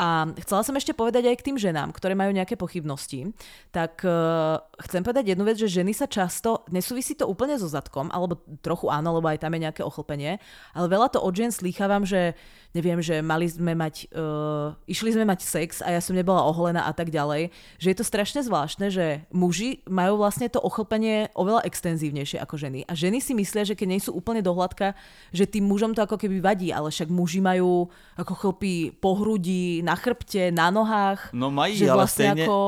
[0.00, 3.36] A chcela som ešte povedať aj k tým ženám, ktoré majú nejaké pochybnosti.
[3.68, 4.56] Tak uh,
[4.88, 8.88] chcem povedať jednu vec, že ženy sa často, nesúvisí to úplne so zadkom, alebo trochu
[8.88, 10.40] áno, lebo aj tam je nejaké ochlpenie,
[10.72, 12.32] ale veľa to od žien slýchávam, že
[12.76, 16.86] neviem, že mali sme mať, uh, išli sme mať sex a ja som nebola oholená
[16.86, 17.50] a tak ďalej,
[17.80, 22.86] že je to strašne zvláštne, že muži majú vlastne to ochlpenie oveľa extenzívnejšie ako ženy.
[22.86, 24.94] A ženy si myslia, že keď nie sú úplne dohľadka,
[25.34, 29.82] že tým mužom to ako keby vadí, ale však muži majú ako chlpy po hrudi,
[29.82, 31.32] na chrbte, na nohách.
[31.32, 32.58] No mají, že ale vlastne stejně, ako...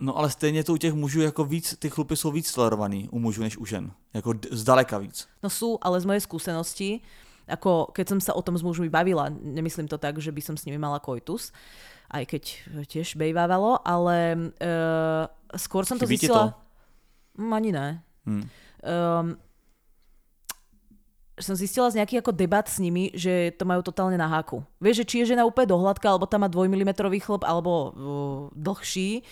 [0.00, 3.18] no ale stejně to u těch mužů jako víc, ty chlupy jsou víc tolerovaný u
[3.18, 3.90] mužů než u žen.
[4.14, 5.28] Jako zdaleka víc.
[5.42, 7.00] No sú, ale z mojej skúsenosti,
[7.48, 10.56] ako keď som sa o tom s mužmi bavila, nemyslím to tak, že by som
[10.56, 11.48] s nimi mala koitus,
[12.08, 12.42] aj keď
[12.88, 16.56] tiež bejvávalo, ale uh, skôr som to Chybí ti zistila...
[16.56, 17.42] to?
[17.42, 17.88] Mm, ani ne.
[18.24, 18.44] Hm.
[18.84, 19.26] Um,
[21.38, 24.64] som zistila z nejakých ako debat s nimi, že to majú totálne na háku.
[24.82, 27.90] Vieš, že či je žena úplne dohľadká, alebo tam má dvojmilimetrový chlop, alebo uh,
[28.58, 29.22] dlhší,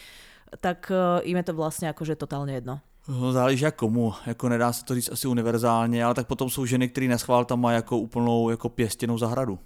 [0.62, 2.78] tak uh, im je to vlastne akože totálne jedno.
[3.08, 6.66] No, záleží jak komu, jako nedá se to říct asi univerzálně, ale tak potom jsou
[6.66, 9.58] ženy, které neschvál tam mají jako úplnou jako pěstěnou zahradu.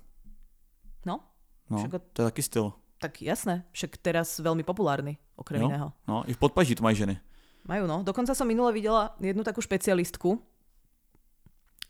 [1.07, 1.21] No,
[1.71, 2.73] No, to je taky styl.
[3.01, 3.65] Tak jasné.
[3.73, 5.69] Však teraz veľmi populárny, okrem Jo.
[5.73, 5.89] iného.
[6.05, 7.17] No, i v podpaží to mají ženy.
[7.65, 8.05] Majú, no.
[8.05, 10.37] Dokonca som minule videla jednu takú špecialistku,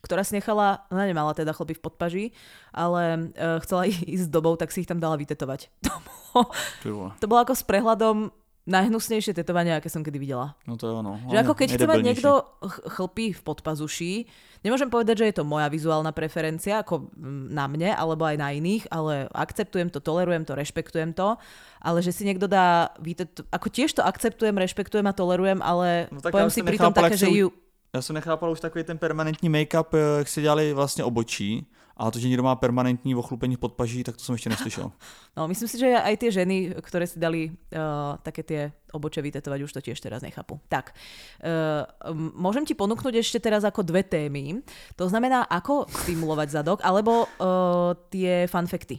[0.00, 2.24] ktorá si nechala, ona nemala teda chlopy v podpaží,
[2.72, 5.68] ale uh, chcela ísť s dobou, tak si ich tam dala vytetovať.
[6.30, 8.30] To bolo, to bolo ako s prehľadom
[8.68, 10.52] najhnusnejšie tetovanie, aké som kedy videla.
[10.68, 11.16] No to jo, no.
[11.32, 12.30] Že ako keď chce mať niekto
[12.60, 14.12] ch- chlpy v podpazuši,
[14.60, 17.08] nemôžem povedať, že je to moja vizuálna preferencia, ako
[17.50, 21.40] na mne, alebo aj na iných, ale akceptujem to, tolerujem to, rešpektujem to,
[21.80, 26.20] ale že si niekto dá, víte, ako tiež to akceptujem, rešpektujem a tolerujem, ale No
[26.20, 27.50] tak poviem si pritom také, že ju...
[27.94, 32.10] Já jsem nechápal už takový ten permanentní make-up, eh, jak si dělali vlastně obočí, a
[32.10, 34.92] to, že někdo má permanentní ochlupení v podpaží, tak to jsem ještě neslyšel.
[35.36, 39.62] No, myslím si, že aj tie ženy, ktoré si dali uh, také tie oboče vytetovať,
[39.62, 40.58] už to tiež teraz nechápu.
[40.66, 41.86] Tak, uh,
[42.34, 44.58] môžem ti ponúknuť ešte teraz ako dve témy.
[44.98, 48.98] To znamená, ako stimulovať zadok, alebo uh, tie fanfekty.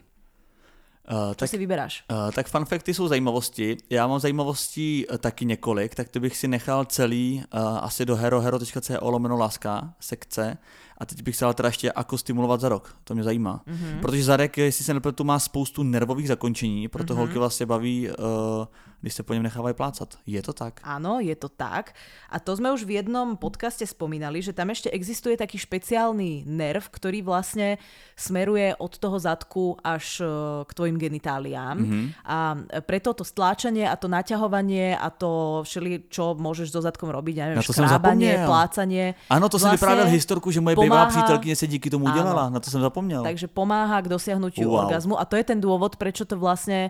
[1.12, 2.04] Uh, tak si vyberáš?
[2.08, 3.78] Uh, tak fun facty jsou zajímavosti.
[3.90, 8.16] Já mám zajímavostí uh, taky několik, tak to bych si nechal celý uh, asi do
[8.16, 10.58] herohero.co lomeno láska sekce
[10.98, 12.96] a teď bych se dal teda ještě jako stimulovat zadok.
[13.04, 13.62] To mě zajímá.
[13.68, 14.00] Mm-hmm.
[14.02, 17.18] Protože zadek, jestli se nepletu, má spoustu nervových zakončení, proto mm-hmm.
[17.18, 18.66] holky vlastně baví, uh,
[19.02, 20.18] když se po něm nechávají plácat.
[20.26, 20.82] Je to tak?
[20.84, 21.98] Áno, je to tak.
[22.30, 26.86] A to sme už v jednom podcaste spomínali, že tam ešte existuje taký špeciálny nerv,
[26.86, 27.82] ktorý vlastne
[28.14, 30.30] smeruje od toho zadku až e,
[30.70, 31.78] k tvojim genitáliám.
[31.82, 32.06] Mm-hmm.
[32.30, 32.38] A
[32.86, 37.46] preto to stláčanie a to naťahovanie a to všeli, čo môžeš so zadkom robiť, ja
[37.50, 39.06] neviem, škrábanie, plácanie.
[39.34, 42.14] Ano, to jsem vyprávěl historku, že moje bývalá pomáha- přítelkyně se díky tomu Áno.
[42.16, 42.50] udělala.
[42.50, 43.24] Na to jsem zapomněl.
[43.24, 44.80] Takže pomáha k dosiahnutiu Wow.
[44.86, 46.90] orgazmu a to je ten dôvod, prečo to vlastne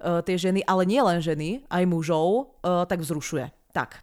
[0.00, 3.50] uh, tie ženy, ale nie len ženy, aj mužov, uh, tak vzrušuje.
[3.72, 4.02] Tak.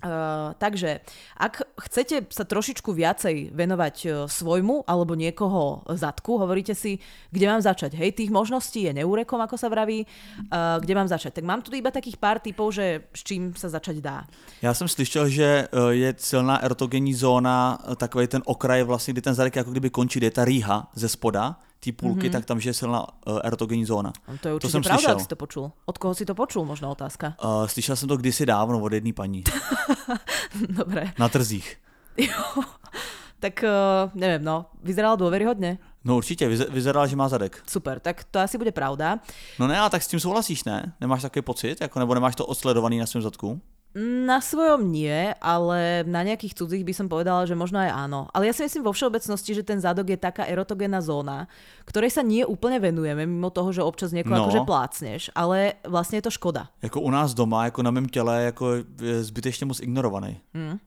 [0.00, 1.04] Uh, takže,
[1.36, 6.96] ak chcete sa trošičku viacej venovať uh, svojmu alebo niekoho zadku, hovoríte si,
[7.30, 8.00] kde mám začať.
[8.00, 10.08] Hej, tých možností je neúrekom, ako sa vraví.
[10.48, 11.40] Uh, kde mám začať?
[11.40, 14.24] Tak mám tu iba takých pár typov, že s čím sa začať dá.
[14.62, 19.22] Já jsem slyšel, že eh, je silná erotogenní zóna, eh, takový ten okraj vlastně, kdy
[19.22, 22.32] ten zadek jako kdyby končí, kde je ta rýha ze spoda, ty půlky, mm-hmm.
[22.32, 24.12] tak tam že je silná eh, erotogenní zóna.
[24.26, 25.14] To je To určite jsem pravda, slyšel.
[25.16, 25.72] ak si to počul.
[25.86, 27.34] Od koho si to počul, možno otázka.
[27.44, 29.44] Uh, slyšel jsem to kdysi dávno od jedné paní
[30.68, 31.12] Dobre.
[31.18, 31.76] na trzích.
[33.40, 35.80] Tak uh, neviem, no, vyzeralo dôveryhodne.
[36.04, 37.62] No určitě, vyze- vyzerala, že má zadek.
[37.64, 39.16] Super, tak to asi bude pravda.
[39.58, 40.92] No ne, ale tak s tím souhlasíš, ne?
[41.00, 41.80] Nemáš takový pocit?
[41.80, 43.60] Jako, nebo nemáš to odsledovaný na svém zadku?
[43.94, 48.30] Na svojom nie, ale na nejakých cudzích by som povedala, že možno aj áno.
[48.30, 51.50] Ale ja si myslím vo všeobecnosti, že ten zadok je taká erotogénna zóna,
[51.90, 54.46] ktorej sa nie úplne venujeme, mimo toho, že občas niekoho No.
[54.46, 56.70] akože plácneš, ale vlastne je to škoda.
[56.82, 60.38] Jako u nás doma, jako na mém těle, jako je zbytečně moc ignorovaný.
[60.54, 60.78] Mm.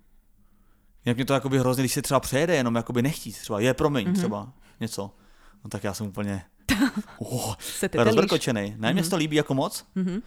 [1.06, 4.04] Jak mě to jakoby hrozně, když se třeba přejede, jenom jakoby nechtít, třeba je promiň,
[4.08, 4.14] Mhm.
[4.14, 4.18] mm-hmm.
[4.20, 4.50] třeba
[4.80, 5.12] něco.
[5.64, 6.44] No tak já jsem úplně
[7.20, 7.54] oh,
[7.94, 8.76] rozbrkočený.
[8.78, 9.86] Ne, mně se to líbí jako moc.
[9.96, 10.22] Mhm.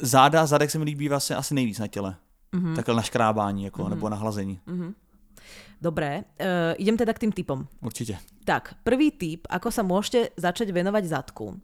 [0.00, 2.16] Záda, zadek se mi líbí vlastně asi nejvíc na těle.
[2.52, 2.66] Mhm.
[2.66, 2.76] Mm-hmm.
[2.76, 3.88] Takhle na škrábání, jako, mm-hmm.
[3.88, 4.60] nebo na hlazení.
[4.66, 4.94] Mm-hmm.
[5.80, 7.66] Dobre, uh, idem teda k tým typom.
[7.80, 8.18] Určitě.
[8.44, 11.56] Tak, prvý typ, ako sa môžete začať venovať zadku.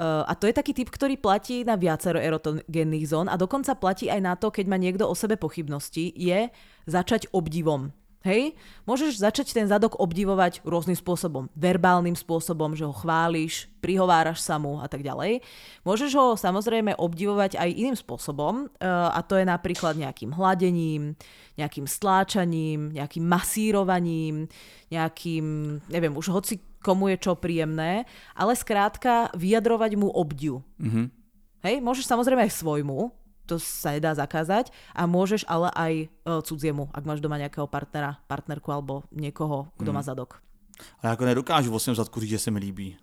[0.00, 4.08] Uh, a to je taký typ, ktorý platí na viacero erotogénnych zón a dokonca platí
[4.08, 6.48] aj na to, keď má niekto o sebe pochybnosti, je
[6.88, 7.92] začať obdivom.
[8.20, 8.52] Hej?
[8.84, 11.48] Môžeš začať ten zadok obdivovať rôznym spôsobom.
[11.56, 15.40] Verbálnym spôsobom, že ho chváliš, prihováraš sa mu a tak ďalej.
[15.88, 21.16] Môžeš ho samozrejme obdivovať aj iným spôsobom uh, a to je napríklad nejakým hladením,
[21.56, 24.52] nejakým stláčaním, nejakým masírovaním,
[24.92, 30.64] nejakým, neviem, už hoci komu je čo príjemné, ale skrátka vyjadrovať mu obdiv.
[30.80, 31.06] Mm-hmm.
[31.60, 33.12] Hej, môžeš samozrejme aj svojmu,
[33.50, 36.06] to sa nedá zakázať, a môžeš ale aj e,
[36.46, 40.38] cudziemu, ak máš doma nejakého partnera, partnerku alebo niekoho, kto má zadok.
[41.02, 42.96] A jako nedokážu svém zadku říct, že se mi líbí.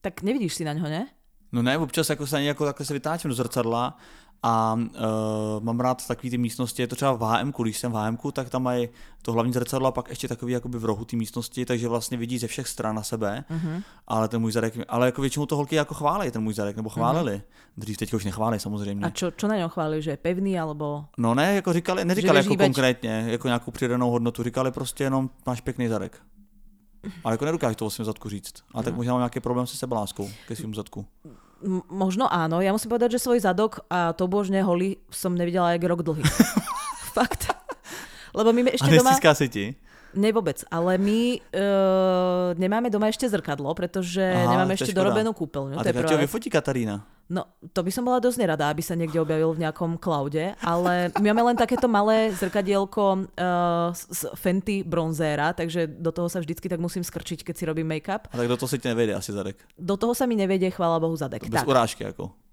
[0.00, 1.08] Tak nevidíš si na ňo, ne?
[1.54, 3.96] No ne, občas jako se jako takhle se vytáčím do zrcadla
[4.42, 7.94] a uh, mám rád takový ty místnosti, je to třeba v HM, když jsem v
[7.94, 8.88] HM, tak tam mají
[9.22, 12.38] to hlavní zrcadlo a pak ještě takový jakoby v rohu té místnosti, takže vlastně vidí
[12.38, 13.82] ze všech stran na sebe, uh-huh.
[14.06, 16.88] ale ten můj zadek, ale jako většinou to holky jako chválí ten můj zadek, nebo
[16.88, 17.32] chválili.
[17.32, 17.76] Uh-huh.
[17.76, 19.06] Dřív teďka už nechválí samozřejmě.
[19.06, 21.04] A čo, čo na ňom chválili, že je pevný alebo...
[21.18, 25.60] No ne, jako říkali, neříkali jako konkrétně, jako nějakou přidanou hodnotu, říkali prostě jenom máš
[25.60, 26.22] pěkný zadek.
[27.24, 28.54] Ale jako nedokážu to o svém zadku říct.
[28.72, 31.06] Ale tak možná mám nějaký problém se sebeláskou ke svým zadku.
[31.88, 35.80] Možno áno, ja musím povedať, že svoj zadok a to božne holý som nevidela aj
[35.80, 36.24] rok dlhý.
[37.16, 37.48] Fakt.
[38.34, 39.14] Lebo my A ešte doma...
[39.14, 39.64] nestiská se ti?
[40.14, 45.10] Ne vôbec, ale my uh, nemáme doma ešte zrkadlo, pretože Aha, nemáme ešte škoda.
[45.10, 45.76] dorobenú kúpeľňu.
[45.78, 47.02] A to tak vyfotí Katarína.
[47.24, 51.08] No, to by som bola dosť nerada, aby sa niekde objavil v nejakom cloude, ale
[51.16, 56.68] my máme len takéto malé zrkadielko uh, z Fenty bronzéra, takže do toho sa vždycky
[56.68, 58.28] tak musím skrčiť, keď si robím make-up.
[58.28, 59.56] A tak do toho se ti nevejde asi zadek.
[59.80, 61.48] Do toho sa mi nevedie, chvála Bohu, zadek.
[61.48, 61.68] Bez Tak.
[61.68, 62.43] urážky jako.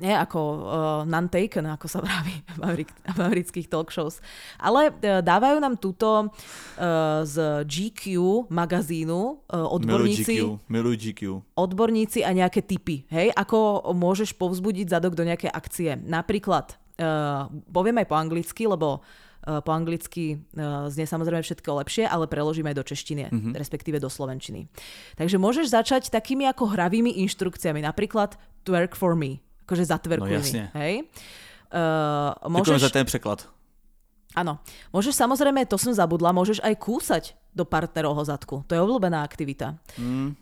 [0.00, 0.60] Nie ako uh,
[1.04, 2.88] non-taken, ako sa vraví v,
[3.20, 4.24] amerických talk shows.
[4.56, 8.04] Ale uh, dávajú nám túto uh, z GQ
[8.48, 10.72] magazínu uh, odborníci, GQ.
[10.72, 11.20] Miluji GQ.
[11.52, 13.04] odborníci a nejaké tipy.
[13.12, 16.00] Hej, ako môžeš povzbudiť zadok do nejaké akcie.
[16.00, 22.04] Napríklad, uh, poviem aj po anglicky, lebo uh, po anglicky uh, znie samozrejme všetko lepšie,
[22.08, 23.52] ale preložím aj do češtiny, mm-hmm.
[23.52, 24.64] respektíve do slovenčiny.
[25.20, 29.40] Takže môžeš začať takými ako hravými inštrukciami, napríklad twerk for me,
[29.70, 30.74] akože zatverkuj No jasne.
[30.74, 31.06] Hej?
[31.70, 33.46] Uh, môžeš, za ten překlad.
[34.34, 34.58] áno,
[34.90, 38.66] môžeš samozrejme, to som zabudla, môžeš aj kúsať do partnerovho zadku.
[38.66, 39.78] To je obľúbená aktivita.
[39.94, 40.34] Mm.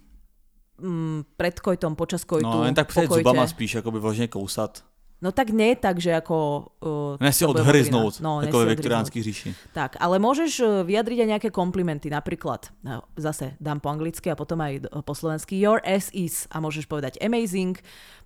[0.80, 3.20] Mm, pred kojtom, počas kojtu, No, jen tak kojte.
[3.20, 4.84] zubama spíš, jako by vložně kousat.
[5.18, 6.70] No tak nie tak, že ako...
[6.78, 8.22] Uh, Ne si to bude odhryznout, mokrina.
[8.22, 9.50] no, jako ve nesi viktoriánský říši.
[9.74, 12.06] Tak, ale môžeš uh, vyjadriť aj nejaké komplimenty.
[12.06, 16.62] Napríklad, no, zase dám po anglicky a potom aj po slovensky, your ass is a
[16.62, 17.74] môžeš povedať amazing,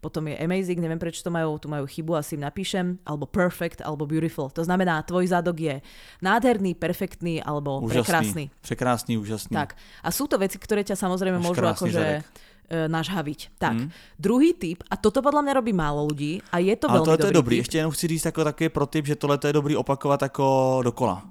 [0.05, 3.80] potom je amazing, neviem prečo to majú, tu majú chybu, asi im napíšem, alebo perfect,
[3.80, 4.53] alebo beautiful.
[4.53, 5.80] To znamená, tvoj zadok je
[6.20, 7.97] nádherný, perfektný, alebo Úžasný.
[8.05, 8.45] prekrásny.
[8.61, 9.55] Překrásný, úžasný.
[9.57, 9.80] Tak.
[10.05, 12.51] A sú to veci, ktoré ťa samozrejme Máš môžu akože zadek.
[12.68, 13.58] E, nažhaviť.
[13.58, 13.88] Tak, mm.
[14.18, 17.18] druhý typ, a toto podľa mňa robí málo ľudí a je to Ale veľmi tohle
[17.18, 17.56] to je dobrý dobrý.
[17.56, 17.62] typ.
[17.62, 20.80] Ještě jenom chci říct jako takový pro tip, že tohle to je dobrý opakovat jako
[20.84, 21.22] dokola.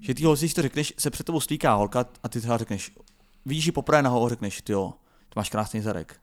[0.00, 2.92] Že ty holci, když to řekneš, se před tebou slíká holka a ty třeba řekneš,
[3.46, 4.92] vidíš ji poprvé na ho, řekneš, ty jo,
[5.28, 6.16] ty máš krásný zadek.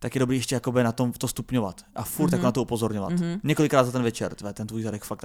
[0.00, 2.42] tak je dobrý ještě jakoby na tom to stupňovat a furt mm-hmm.
[2.42, 3.12] na to upozorňovat.
[3.12, 3.40] Mm-hmm.
[3.44, 5.24] Několikrát za ten večer, tvé, ten tvůj zadek fakt,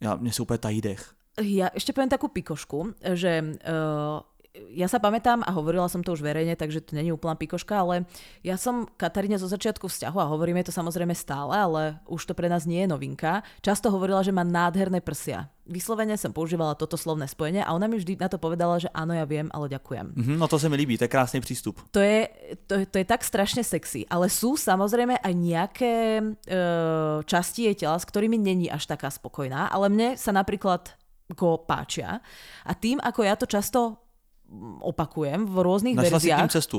[0.00, 1.14] já, mě se úplně tají dech.
[1.34, 4.22] Ja ešte poviem takú pikošku, že uh,
[4.54, 8.06] ja sa pamätám a hovorila som to už verejne, takže to není úplná pikoška, ale
[8.46, 12.46] ja som Kataríne zo začiatku vzťahu a hovoríme to samozrejme stále, ale už to pre
[12.46, 13.42] nás nie je novinka.
[13.66, 15.50] Často hovorila, že má nádherné prsia.
[15.66, 19.16] Vyslovene som používala toto slovné spojenie a ona mi vždy na to povedala, že áno,
[19.16, 20.14] ja viem, ale ďakujem.
[20.14, 21.82] Mm-hmm, no to sa mi líbí, to je krásny prístup.
[21.90, 22.28] To je,
[22.70, 26.24] to, to je tak strašne sexy, ale sú samozrejme aj nejaké e,
[27.26, 30.94] časti jej tela, s ktorými není až taká spokojná, ale mne sa napríklad
[31.32, 32.20] ko páčia.
[32.68, 34.03] A tým, ako ja to často
[34.80, 36.38] opakujem v rôznych Našla verziách.
[36.38, 36.78] si tým cestu.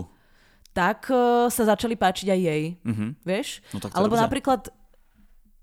[0.75, 2.63] Tak uh, sa začali páčiť aj jej.
[2.83, 3.09] Mm-hmm.
[3.23, 3.47] Vieš?
[3.71, 4.25] No, tak Alebo dobře.
[4.27, 4.61] napríklad,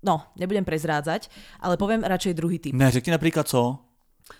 [0.01, 1.29] no, nebudem prezrádzať,
[1.61, 2.73] ale poviem radšej druhý typ.
[2.73, 3.77] Ne, řekni napríklad co?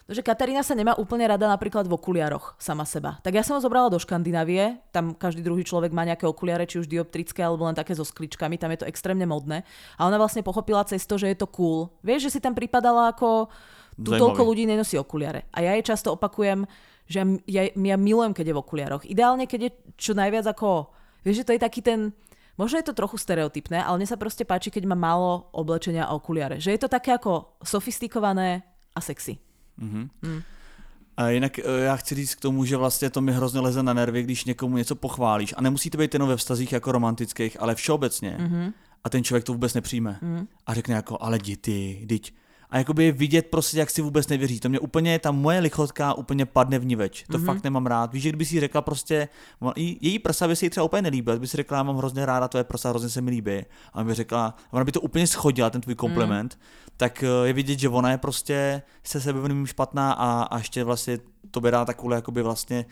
[0.07, 3.19] No, že Katarína sa nemá úplne rada napríklad v okuliároch sama seba.
[3.19, 6.79] Tak ja som ho zobrala do Škandinávie, tam každý druhý človek má nejaké okuliare, či
[6.79, 9.67] už dioptrické, alebo len také so skličkami, tam je to extrémne modné.
[9.99, 11.91] A ona vlastne pochopila cesto, že je to cool.
[11.99, 13.51] Vieš, že si tam pripadala ako
[13.99, 15.45] tu toľko ľudí nenosí okuliare.
[15.53, 16.65] A ja jej často opakujem,
[17.07, 19.03] že ja, ja milujem, keď je v okuliaroch.
[19.05, 20.89] Ideálne, keď je čo najviac ako...
[21.23, 22.11] Vieš, že to je taký ten...
[22.57, 26.13] Možno je to trochu stereotypné, ale mne sa proste páči, keď má málo oblečenia a
[26.13, 26.61] okuliare.
[26.61, 28.61] Že je to také ako sofistikované
[28.93, 29.41] a sexy.
[29.81, 30.05] Mm-hmm.
[30.21, 30.41] Mm.
[31.17, 33.93] A jinak eh, já chci říct k tomu, že vlastně to mi hrozně leze na
[33.93, 35.53] nervy, když někomu něco pochválíš.
[35.57, 38.37] A nemusí to být jenom ve vztazích jako romantických, ale všeobecně.
[38.39, 38.73] Mm-hmm.
[39.03, 40.17] A ten člověk to vůbec nepřijme.
[40.21, 40.47] Mm.
[40.65, 42.33] A řekne jako, ale děti, teď.
[42.73, 44.59] A jakoby vidět prostě, jak si vůbec nevěří.
[44.59, 47.23] To mě úplně, ta moje lichotka úplně padne v ní več.
[47.31, 47.45] To mm-hmm.
[47.45, 48.13] fakt nemám rád.
[48.13, 49.27] Víš, že kdyby si řekla prostě,
[49.75, 52.25] jí- její prsa by si jí třeba úplně nelíbila, by si řekla, já mám hrozně
[52.25, 53.57] ráda tvoje prsa, hrozně se mi líbí.
[53.93, 56.93] A ona by řekla, ona by to úplně schodila, ten tvůj komplement, mm.
[56.97, 61.19] tak eh, je vidět, že ona je prostě se sebevědomím špatná a, a ještě vlastně
[61.51, 62.85] to by dá takovou jakoby vlastně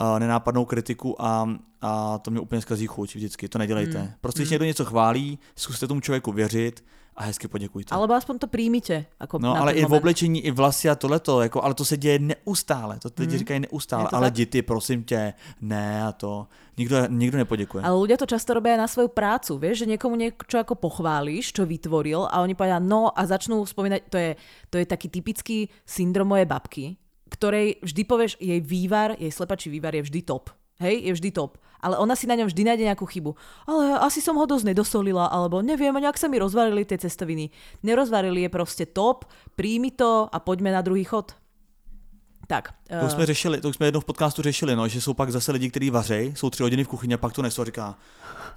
[0.00, 1.50] uh, nenápadnou kritiku a,
[1.80, 4.02] a to mě úplně zkazí chuť vždycky, to nedělejte.
[4.02, 4.10] Mm.
[4.20, 6.84] Prostě když někdo něco chválí, zkuste tomu člověku věřit
[7.20, 7.92] a hezky poděkujte.
[7.92, 9.04] Alebo aspoň to príjmite.
[9.20, 12.18] Ako No, ale i v oblečení, i vlasy a tohleto, jako, ale to se děje
[12.18, 14.34] neustále, to lidi říkají neustále, ale tak?
[14.34, 16.46] děti, prosím tě, ne a to,
[16.78, 17.84] nikdo, nikdo nepoděkuje.
[17.84, 21.52] Ale ľudia to často robia aj na svoju prácu, vieš, že niekomu niečo ako pochváliš,
[21.52, 24.30] čo vytvoril a oni povedia no a začnú spomínať, to je,
[24.72, 26.96] to je taký typický syndrom mojej babky,
[27.28, 30.48] ktorej vždy povieš, jej vývar, jej slepačí vývar je vždy top.
[30.80, 31.60] Hej, je vždy top.
[31.80, 33.32] Ale ona si na ňom vždy nájde nejakú chybu.
[33.64, 37.48] Ale asi som ho dosť nedosolila, alebo neviem, nejak sa mi rozvarili tie cestoviny.
[37.82, 39.24] Nerozvarili je proste top,
[39.56, 41.40] príjmi to a poďme na druhý chod.
[42.50, 42.74] Tak.
[43.00, 45.32] To už jsme řešili, to už jsme jednou v podcastu řešili, no, že jsou pak
[45.32, 47.94] zase lidi, kteří vařejí, jsou tři hodiny v kuchyni a pak to nesou a říká,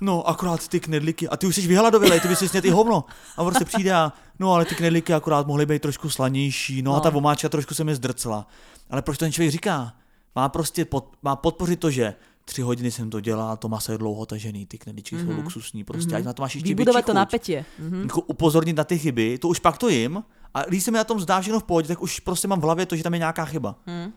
[0.01, 3.03] no akorát ty knedlíky, a ty už jsi vyhladovělej, ty bys si i hovno.
[3.37, 6.97] A prostě přijde a, no ale ty knedlíky akorát mohly být trošku slanější, no, no.
[6.97, 8.47] a ta vomáčka trošku se mi zdrcla.
[8.89, 9.93] Ale proč to ten člověk říká?
[10.35, 12.13] Má prostě pod, má podpořit to, že
[12.45, 15.27] tři hodiny jsem to dělal, to maso je dlouho tažený, ty knedlíčky mm-hmm.
[15.27, 16.17] jsou luxusní, prostě, mm-hmm.
[16.17, 17.65] ať na to máš ještě Vybudovať větší to napätie.
[17.79, 18.01] Mhm.
[18.01, 20.23] Jako upozornit na ty chyby, to už pak to jim,
[20.53, 22.63] a když se mi na tom zdá všechno v pohodě, tak už prostě mám v
[22.63, 23.75] hlavě to, že tam je nějaká chyba.
[23.85, 24.13] Mhm.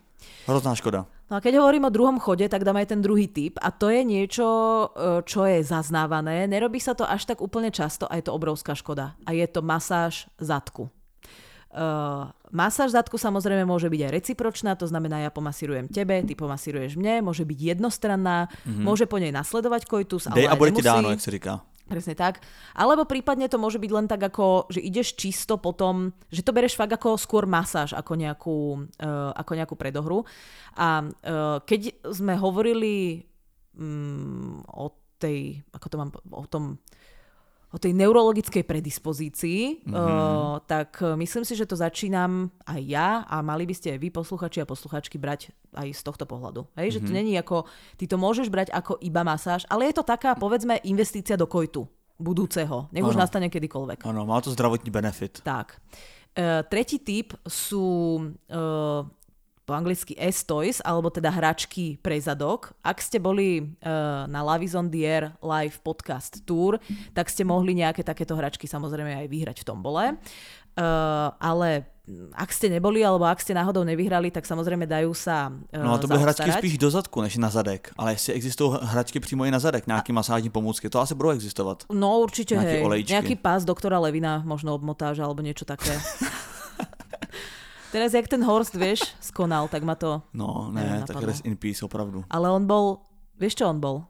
[0.46, 1.06] Hrozná škoda.
[1.30, 3.90] No a keď hovorím o druhom chode, tak dám aj ten druhý typ a to
[3.90, 4.46] je niečo,
[4.94, 6.46] e, čo je zaznávané.
[6.46, 9.18] Nerobí sa to až tak úplne často a je to obrovská škoda.
[9.26, 10.86] A je to masáž zadku.
[11.66, 16.96] Uh, masáž zadku samozrejme môže byť aj recipročná, to znamená ja pomasírujem tebe, ty pomasíruješ
[16.96, 18.80] mne, môže byť jednostranná, mm-hmm.
[18.86, 21.60] môže po nej nasledovať koitus, ale Dej a bude ti dáno, jak se říká.
[21.86, 22.42] Presne tak.
[22.74, 26.74] Alebo prípadne to môže byť len tak ako, že ideš čisto potom, že to bereš
[26.74, 28.58] fakt ako skôr masáž, ako nejakú,
[28.98, 30.26] uh, ako nejakú predohru.
[30.74, 33.22] A uh, keď sme hovorili
[33.78, 34.90] um, o
[35.22, 36.82] tej, ako to mám, o tom,
[37.76, 39.92] o tej neurologickej predispozícii, mm-hmm.
[39.92, 44.08] uh, tak myslím si, že to začínam aj ja a mali by ste aj vy,
[44.08, 46.64] posluchači a posluchačky, brať aj z tohto pohľadu.
[46.72, 46.88] Hej?
[46.88, 46.94] Mm-hmm.
[46.96, 47.68] Že to není ako,
[48.00, 51.84] ty to môžeš brať ako iba masáž, ale je to taká, povedzme, investícia do kojtu
[52.16, 52.88] budúceho.
[52.96, 53.28] Nech už Áno.
[53.28, 54.08] nastane kedykoľvek.
[54.08, 55.44] Ano, má to zdravotní benefit.
[55.44, 55.76] Tak.
[56.32, 58.56] E, tretí typ sú e,
[59.66, 62.70] po anglicky S-Toys, alebo teda hračky pre zadok.
[62.86, 63.92] Ak ste boli e,
[64.30, 66.78] na Love is on the Air live podcast tour,
[67.10, 70.04] tak ste mohli nejaké takéto hračky samozrejme aj vyhrať v tombole.
[70.14, 70.14] E,
[71.42, 71.90] ale
[72.38, 75.98] ak ste neboli, alebo ak ste náhodou nevyhrali, tak samozrejme dajú sa e, No a
[75.98, 77.90] to byly hračky spíš do zadku, než na zadek.
[77.98, 81.90] Ale jestli existují hračky přímo i na zadek, nějaký masážní pomůcky, to asi budou existovat.
[81.90, 82.86] No určite, Nejaké hej.
[82.86, 83.12] olejčky.
[83.18, 85.98] Nejaký pás doktora Levina možno obmotáš, alebo niečo také.
[87.92, 90.22] Teraz, jak ten Horst, vieš, skonal, tak ma to...
[90.34, 92.24] No, ne, tak rest in peace, opravdu.
[92.30, 92.98] Ale on bol...
[93.38, 94.02] Vieš, čo on bol?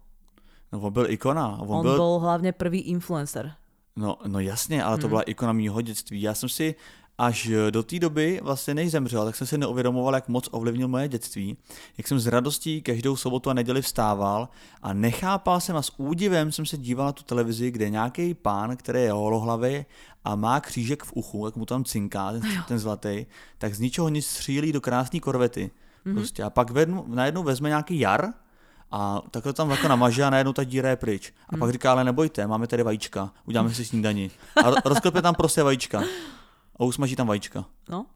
[0.73, 1.59] No, on byl ikona.
[1.59, 3.53] On, On byl, bol hlavne prvý influencer.
[3.97, 5.01] No, no jasně, ale Hmm.
[5.03, 6.23] to byla ikona mýho dětství.
[6.23, 6.75] Já jsem si
[7.19, 11.09] až do té doby, vlastně než zemřel, tak jsem si neuvědomoval, jak moc ovlivnil moje
[11.09, 11.57] dětství,
[11.99, 14.49] jak jsem s radostí každou sobotu a neděli vstával
[14.83, 18.77] a nechápal jsem a s údivem jsem se díval na tu televizi, kde nějaký pán,
[18.77, 19.85] který je holohlavý
[20.27, 23.27] a má křížek v uchu, jak mu tam cinká, ten, ten zlatý,
[23.59, 25.71] tak z ničeho nic střílí do krásné korvety.
[25.71, 26.15] Mm-hmm.
[26.15, 26.43] Prostě.
[26.43, 28.35] A pak vednu, najednou vezme nějaký jar
[28.91, 31.33] a takhle tam jako namaže a najednou ta díra je pryč.
[31.49, 31.61] A hmm.
[31.61, 34.31] pak říká, ale nebojte, máme tady vajíčka, uděláme si snídaní.
[34.65, 36.03] A rozklepě tam prostě vajíčka.
[36.81, 37.65] A usmaží tam vajíčka.
[37.89, 38.07] No,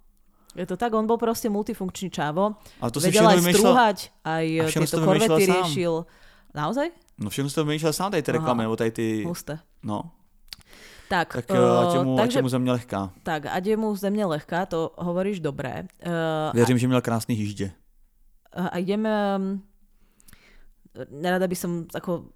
[0.54, 2.58] je to tak, on bol proste multifunkčný čávo.
[2.80, 4.44] A to si Vedel aj strúhať, aj
[4.74, 6.06] tieto korvety riešil.
[6.54, 6.90] Naozaj?
[7.22, 9.24] No všechno si to vymýšlel sám, tady ty reklamy, nebo tady ty...
[9.24, 9.58] Husté.
[9.82, 10.10] No.
[11.10, 13.10] Tak, tak uh, ať, mu, takže, ať mu země lehká.
[13.26, 15.90] Tak, ať je mu země lehká, to hovoríš dobré.
[16.06, 17.72] Uh, Věřím, a, že měl krásný hýždě.
[18.54, 19.62] A idem, um,
[21.10, 22.30] nerada by som ako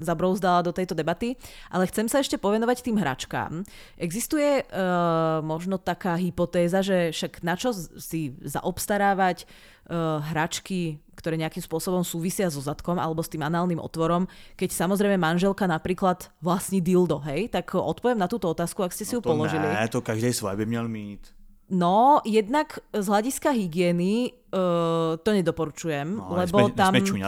[0.00, 1.36] zabrouzdala do tejto debaty,
[1.68, 3.64] ale chcem sa ešte povenovať tým hračkám.
[4.00, 11.60] Existuje uh, možno taká hypotéza, že však na čo si zaobstarávať uh, hračky, ktoré nejakým
[11.60, 14.24] spôsobom súvisia so zadkom alebo s tým análnym otvorom,
[14.56, 17.52] keď samozrejme manželka napríklad vlastní dildo, hej?
[17.52, 19.68] Tak odpoviem na túto otázku, ak ste si no ju položili.
[19.68, 21.36] Ne, to každý svoj by měl mít.
[21.70, 26.92] No, jednak z hľadiska hygieny uh, to nedoporučujem, no, lebo sme, tam...
[26.98, 27.22] Sme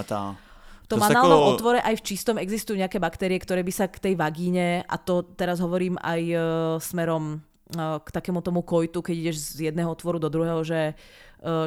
[0.93, 1.51] tom to análnom ako...
[1.57, 5.25] otvore aj v čistom existujú nejaké baktérie, ktoré by sa k tej vagíne, a to
[5.25, 6.43] teraz hovorím aj uh,
[6.77, 10.93] smerom uh, k takému tomu kojtu, keď ideš z jedného otvoru do druhého, že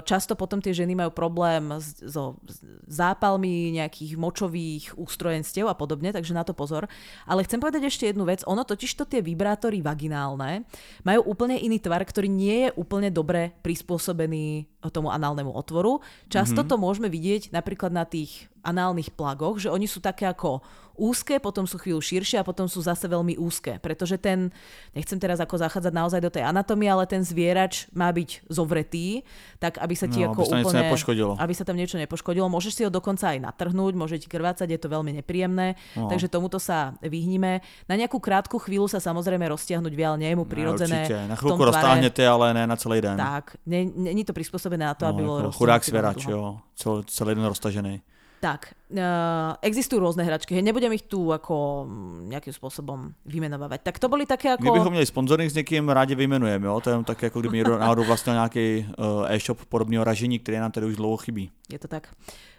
[0.08, 2.40] často potom tie ženy majú problém so
[2.88, 6.88] zápalmi nejakých močových ústrojenstiev a podobne, takže na to pozor.
[7.28, 8.42] Ale chcem povedať ešte jednu vec.
[8.48, 10.64] Ono totiž to tie vibrátory vaginálne
[11.04, 16.00] majú úplne iný tvar, ktorý nie je úplne dobre prispôsobený tomu análnemu otvoru.
[16.30, 16.72] Často mm-hmm.
[16.72, 20.62] to môžeme vidieť napríklad na tých análnych plagoch, že oni sú také ako
[20.96, 23.78] úzke, potom sú chvíľu širšie a potom sú zase veľmi úzke.
[23.80, 24.50] Pretože ten,
[24.96, 29.24] nechcem teraz ako zachádzať naozaj do tej anatomie, ale ten zvierač má byť zovretý,
[29.60, 30.82] tak aby sa ti no, ako aby úplne...
[30.88, 31.34] nepoškodilo.
[31.40, 32.48] Aby sa tam niečo nepoškodilo.
[32.48, 36.08] Môžeš si ho dokonca aj natrhnúť, môže ti krvácať, je to veľmi nepríjemné, no.
[36.08, 37.60] takže tomuto sa vyhnime.
[37.86, 41.08] Na nejakú krátku chvíľu sa samozrejme roztiahnuť vie, ale nie je mu prirodzené.
[41.08, 43.18] No, na chvíľku roztáhnete, ale ne na celý den.
[43.20, 46.60] Tak, není to prispôsobené na to, no, aby bolo Chudák zvierač, jo,
[47.06, 48.02] celý den roztažený.
[48.44, 53.82] Tak, uh, existujú rôzne hračky, hej, nebudem ich tu ako mm, nejakým spôsobom vymenovávať.
[53.82, 54.64] Tak to boli také ako...
[54.64, 56.82] My bychom měli sponzoring s někým, rádi vymenujeme, jo?
[56.82, 60.72] to je také, jako kdyby někdo náhodou vlastnil nějaký uh, e-shop podobného ražení, který nám
[60.72, 61.52] tady už dlouho chybí.
[61.72, 62.08] Je to tak.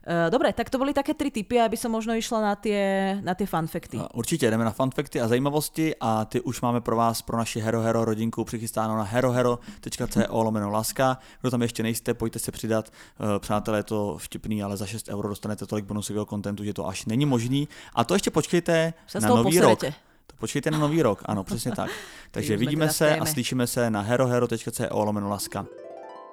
[0.06, 3.34] Uh, dobre, tak to boli také tri typy, aby som možno išla na tie, na
[3.34, 3.98] tie fanfekty.
[4.14, 7.80] Určitě, jdeme na fanfekty a zajímavosti a ty už máme pro vás, pro naši Hero
[7.80, 11.18] Hero rodinku přichystáno na herohero.co lomeno laska.
[11.40, 12.92] Kdo tam ještě nejste, pojďte se přidat.
[13.20, 15.84] Uh, přátelé, je to vtipný, ale za 6 euro dostanete tolik
[16.16, 17.68] bonusového kontentu, že to až není možný.
[17.94, 19.80] A to ještě počkejte se na nový rok.
[20.26, 21.90] To počkejte na nový rok, ano, přesně tak.
[22.30, 25.66] Takže vidíme se a slyšíme se na herohero.co lomeno laska.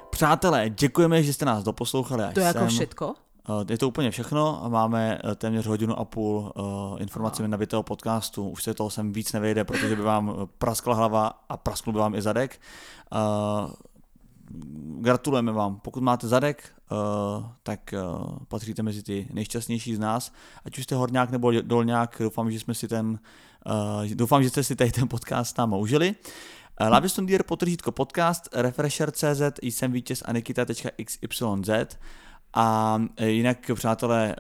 [0.10, 3.16] Přátelé, děkujeme, že jste nás doposlouchali až To je jako všetko?
[3.50, 4.64] Eh, je to úplně všechno.
[4.68, 8.50] Máme eh, téměř hodinu a půl uh, informací na video podcastu.
[8.50, 12.16] Už se toho sem víc nevejde, protože by vám praskla hlava a praskl by vám
[12.16, 12.60] i zadek.
[15.00, 15.80] Gratulujeme vám.
[15.80, 20.32] Pokud máte zadek, uh, tak uh, patříte mezi ty nejšťastnější z nás.
[20.66, 23.20] Ať už jste horňák nebo dolňák, doufám, že jsme si ten,
[23.66, 26.16] uh, doufám, že jste si tady ten podcast nám užili.
[26.82, 31.98] Uh, Laviston Deer potržítko podcast, Refresher.cz, jsem vítěz a nikita.xyz.
[32.56, 34.36] A jinak, přátelé,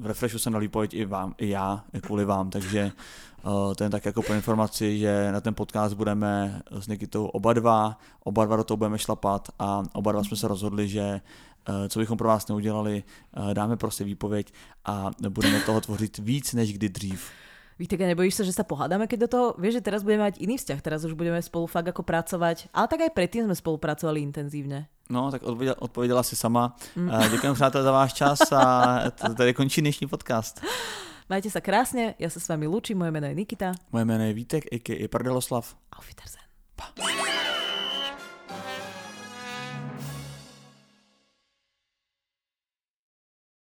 [0.00, 2.92] v Refreshu jsem dal výpověď i vám, i já, i kvůli vám, takže
[3.44, 7.52] uh, to je tak jako pro informaci, že na ten podcast budeme s Nikitou oba
[7.52, 11.20] dva, oba dva do toho budeme šlapat a oba dva jsme se rozhodli, že
[11.68, 13.04] uh, co bychom pro vás neudělali,
[13.36, 14.52] uh, dáme prostě výpověď
[14.84, 17.30] a budeme toho tvořit víc než kdy dřív.
[17.80, 20.60] Vítek, nebojíš sa, že sa pohádame, keď do toho, vieš, že teraz budeme mať iný
[20.60, 24.92] vzťah, teraz už budeme spolu fakt ako pracovať, ale tak aj predtým sme spolupracovali intenzívne.
[25.08, 26.76] No, tak odpověděla, odpověděla si sama.
[26.96, 27.08] Mm.
[27.30, 30.60] Děkujeme přátelé za váš čas a tady končí dnešní podcast.
[31.30, 33.70] Majte sa krásne, ja sa s vami lúčim, moje meno je Nikita.
[33.94, 35.06] Moje meno je Vítek, a.k.a.
[35.06, 35.62] Prdeloslav.
[35.94, 36.42] Auf Wiedersehen.
[36.74, 36.90] Pa.